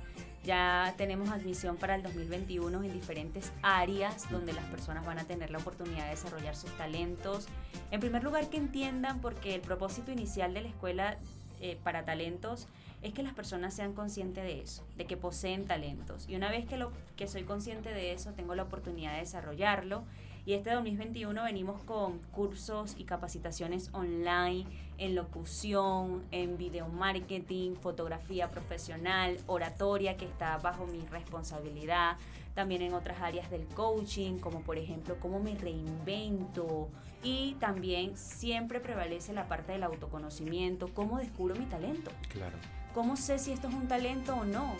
Ya 0.44 0.94
tenemos 0.96 1.30
admisión 1.30 1.76
para 1.76 1.96
el 1.96 2.04
2021 2.04 2.84
en 2.84 2.92
diferentes 2.92 3.50
áreas 3.62 4.30
donde 4.30 4.52
las 4.52 4.64
personas 4.66 5.04
van 5.04 5.18
a 5.18 5.24
tener 5.24 5.50
la 5.50 5.58
oportunidad 5.58 6.04
de 6.04 6.10
desarrollar 6.10 6.54
sus 6.54 6.70
talentos. 6.76 7.48
En 7.90 7.98
primer 7.98 8.22
lugar, 8.22 8.48
que 8.48 8.58
entiendan 8.58 9.20
porque 9.20 9.56
el 9.56 9.60
propósito 9.60 10.12
inicial 10.12 10.54
de 10.54 10.60
la 10.60 10.68
escuela 10.68 11.18
eh, 11.60 11.76
para 11.82 12.04
talentos 12.04 12.68
es 13.02 13.12
que 13.12 13.22
las 13.22 13.34
personas 13.34 13.74
sean 13.74 13.92
conscientes 13.92 14.44
de 14.44 14.60
eso, 14.60 14.84
de 14.96 15.06
que 15.06 15.16
poseen 15.16 15.66
talentos. 15.66 16.28
Y 16.28 16.36
una 16.36 16.50
vez 16.50 16.66
que, 16.66 16.76
lo, 16.76 16.92
que 17.16 17.28
soy 17.28 17.44
consciente 17.44 17.90
de 17.90 18.12
eso, 18.12 18.32
tengo 18.32 18.54
la 18.54 18.64
oportunidad 18.64 19.12
de 19.12 19.20
desarrollarlo. 19.20 20.04
Y 20.44 20.54
este 20.54 20.70
2021 20.70 21.42
venimos 21.42 21.82
con 21.82 22.18
cursos 22.30 22.94
y 22.96 23.04
capacitaciones 23.04 23.90
online 23.92 24.64
en 24.96 25.16
locución, 25.16 26.22
en 26.30 26.56
video 26.56 26.88
marketing, 26.88 27.74
fotografía 27.74 28.48
profesional, 28.50 29.38
oratoria 29.46 30.16
que 30.16 30.24
está 30.24 30.56
bajo 30.58 30.86
mi 30.86 31.00
responsabilidad, 31.06 32.16
también 32.54 32.82
en 32.82 32.94
otras 32.94 33.20
áreas 33.20 33.50
del 33.50 33.66
coaching, 33.66 34.38
como 34.38 34.60
por 34.60 34.78
ejemplo 34.78 35.16
cómo 35.20 35.40
me 35.40 35.56
reinvento 35.56 36.88
y 37.22 37.54
también 37.54 38.16
siempre 38.16 38.78
prevalece 38.78 39.32
la 39.32 39.48
parte 39.48 39.72
del 39.72 39.82
autoconocimiento, 39.82 40.88
cómo 40.94 41.18
descubro 41.18 41.56
mi 41.56 41.66
talento. 41.66 42.12
Claro. 42.28 42.56
¿Cómo 42.96 43.14
sé 43.14 43.38
si 43.38 43.52
esto 43.52 43.68
es 43.68 43.74
un 43.74 43.86
talento 43.88 44.34
o 44.34 44.46
no? 44.46 44.74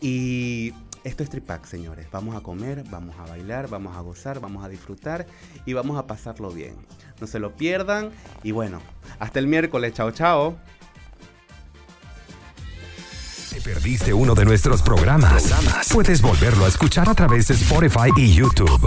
Y 0.00 0.72
esto 1.04 1.22
es 1.22 1.28
Tripac, 1.28 1.66
señores. 1.66 2.06
Vamos 2.10 2.34
a 2.34 2.40
comer, 2.40 2.82
vamos 2.90 3.14
a 3.18 3.26
bailar, 3.26 3.68
vamos 3.68 3.94
a 3.94 4.00
gozar, 4.00 4.40
vamos 4.40 4.64
a 4.64 4.70
disfrutar 4.70 5.26
y 5.66 5.74
vamos 5.74 5.98
a 5.98 6.06
pasarlo 6.06 6.50
bien. 6.50 6.76
No 7.20 7.26
se 7.26 7.40
lo 7.40 7.56
pierdan. 7.56 8.10
Y 8.42 8.52
bueno, 8.52 8.80
hasta 9.18 9.38
el 9.38 9.46
miércoles. 9.46 9.92
Chao, 9.92 10.12
chao. 10.12 10.56
¿Te 13.56 13.62
perdiste 13.62 14.12
uno 14.12 14.34
de 14.34 14.44
nuestros 14.44 14.82
programas? 14.82 15.50
Puedes 15.90 16.20
volverlo 16.20 16.66
a 16.66 16.68
escuchar 16.68 17.08
a 17.08 17.14
través 17.14 17.48
de 17.48 17.54
Spotify 17.54 18.10
y 18.14 18.34
YouTube. 18.34 18.86